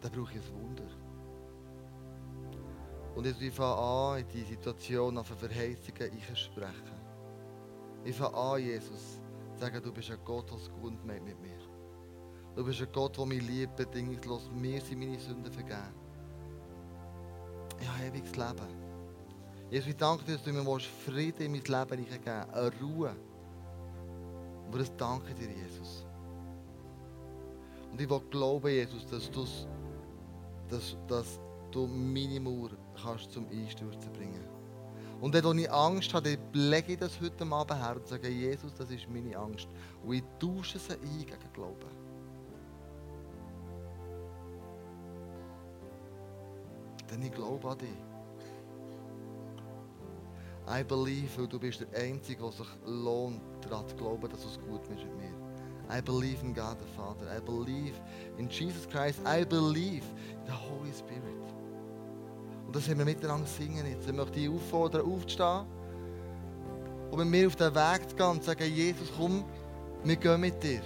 Da 0.00 0.08
brauche 0.08 0.32
ich 0.32 0.40
ein 0.40 0.62
Wunder. 0.62 0.88
Und 3.14 3.24
Jesus, 3.24 3.42
ich 3.42 3.54
fange 3.54 3.76
an, 3.76 4.18
in 4.18 4.28
die 4.28 4.42
Situation 4.42 5.16
auf 5.16 5.28
Verheißungen 5.28 6.10
einzusprechen. 6.10 7.00
Ich 8.04 8.16
fange 8.16 8.36
an, 8.36 8.60
Jesus, 8.60 9.20
zu 9.54 9.60
sagen, 9.60 9.80
du 9.80 9.92
bist 9.92 10.10
ein 10.10 10.18
Gott, 10.24 10.50
der 10.50 10.56
es 10.56 10.68
gut 10.68 11.04
meint 11.06 11.24
mit 11.24 11.40
mir. 11.40 11.58
Du 12.56 12.64
bist 12.64 12.80
ein 12.82 12.88
Gott, 12.92 13.16
der 13.16 13.26
mich 13.26 13.46
liebt, 13.46 13.76
bedingungslos. 13.76 14.50
Mir 14.52 14.80
sind 14.80 14.98
meine 14.98 15.20
Sünden 15.20 15.52
vergeben 15.52 16.01
ich 17.82 17.88
habe 17.88 18.04
ewiges 18.06 18.36
Leben. 18.36 18.82
Jesus, 19.70 19.88
ich 19.88 19.96
danke 19.96 20.24
dir, 20.24 20.32
dass 20.34 20.44
du 20.44 20.52
mir 20.52 20.80
Frieden 20.80 21.42
in 21.42 21.52
mein 21.52 21.62
Leben 21.62 22.04
geben 22.04 22.50
eine 22.52 22.72
Ruhe. 22.80 23.16
Und 24.70 24.78
das 24.78 24.94
danke 24.96 25.34
dir, 25.34 25.48
Jesus. 25.48 26.06
Und 27.90 28.00
ich 28.00 28.08
will 28.08 28.20
glauben, 28.30 28.68
Jesus, 28.68 29.06
dass, 29.06 29.30
dass, 30.68 30.96
dass 31.08 31.40
du 31.70 31.86
meine 31.86 32.40
Mauer 32.40 32.70
kannst 33.02 33.32
zum 33.32 33.48
Einstürzen 33.50 34.12
bringen 34.12 34.44
Und 35.20 35.34
wenn 35.34 35.58
ich 35.58 35.70
Angst 35.70 36.14
habe, 36.14 36.38
lege 36.52 36.92
ich 36.92 36.98
das 36.98 37.20
heute 37.20 37.44
Abend 37.44 37.78
her 37.78 37.96
und 37.96 38.06
sage, 38.06 38.28
Jesus, 38.28 38.72
das 38.74 38.90
ist 38.90 39.08
meine 39.10 39.36
Angst. 39.36 39.68
Und 40.04 40.14
ich 40.14 40.22
tausche 40.38 40.78
sie 40.78 40.92
ein 40.92 41.18
gegen 41.18 41.52
Glauben. 41.52 42.01
Denn 47.12 47.22
ich 47.22 47.32
glaube 47.32 47.68
an 47.68 47.78
dich. 47.78 47.88
I 50.66 50.82
believe, 50.82 51.28
weil 51.36 51.46
du 51.46 51.58
bist 51.58 51.80
der 51.80 52.00
Einzige, 52.00 52.40
der 52.40 52.52
sich 52.52 52.68
lohnt, 52.86 53.40
daran 53.60 53.86
zu 53.86 53.96
glauben, 53.96 54.28
dass 54.30 54.44
es 54.44 54.58
gut 54.60 54.80
ist 54.84 55.04
mit 55.04 55.16
mir. 55.18 55.94
I 55.94 56.00
believe 56.00 56.42
in 56.42 56.54
God 56.54 56.78
the 56.80 56.88
Father. 56.96 57.36
I 57.36 57.40
believe 57.40 57.94
in 58.38 58.48
Jesus 58.48 58.88
Christ. 58.88 59.20
I 59.26 59.44
believe 59.44 60.04
in 60.30 60.46
the 60.46 60.52
Holy 60.52 60.92
Spirit. 60.92 61.22
Und 62.66 62.74
das 62.74 62.88
haben 62.88 62.98
wir 62.98 63.04
miteinander 63.04 63.46
singen 63.46 63.84
jetzt. 63.86 64.08
Ich 64.08 64.14
möchte 64.14 64.32
dich 64.32 64.48
auffordern, 64.48 65.02
aufzustehen 65.02 65.66
und 67.10 67.18
mit 67.18 67.28
mir 67.28 67.46
auf 67.48 67.56
den 67.56 67.74
Weg 67.74 68.08
zu 68.08 68.16
gehen 68.16 68.26
und 68.30 68.42
zu 68.42 68.50
sagen, 68.50 68.72
Jesus, 68.72 69.12
komm, 69.18 69.44
wir 70.04 70.16
gehen 70.16 70.40
mit 70.40 70.62
dir. 70.62 70.80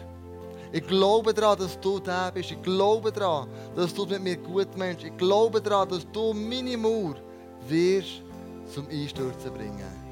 Ich 0.73 0.87
glaube 0.87 1.33
daran, 1.33 1.59
dass 1.59 1.79
du 1.81 1.99
da 1.99 2.31
bist. 2.31 2.51
Ich 2.51 2.63
glaube 2.63 3.13
daran, 3.13 3.49
dass 3.75 3.95
du 3.95 4.05
mit 4.07 4.23
mir 4.23 4.37
gut 4.37 4.77
meinst. 4.77 5.05
Ich 5.05 5.17
glaube 5.17 5.61
daran, 5.61 5.89
dass 5.89 6.07
du 6.13 6.33
meine 6.33 6.77
Mauer 6.77 7.15
wirst 7.69 8.23
zum 8.73 8.89
Einstürzen 8.89 9.53
bringen. 9.53 10.06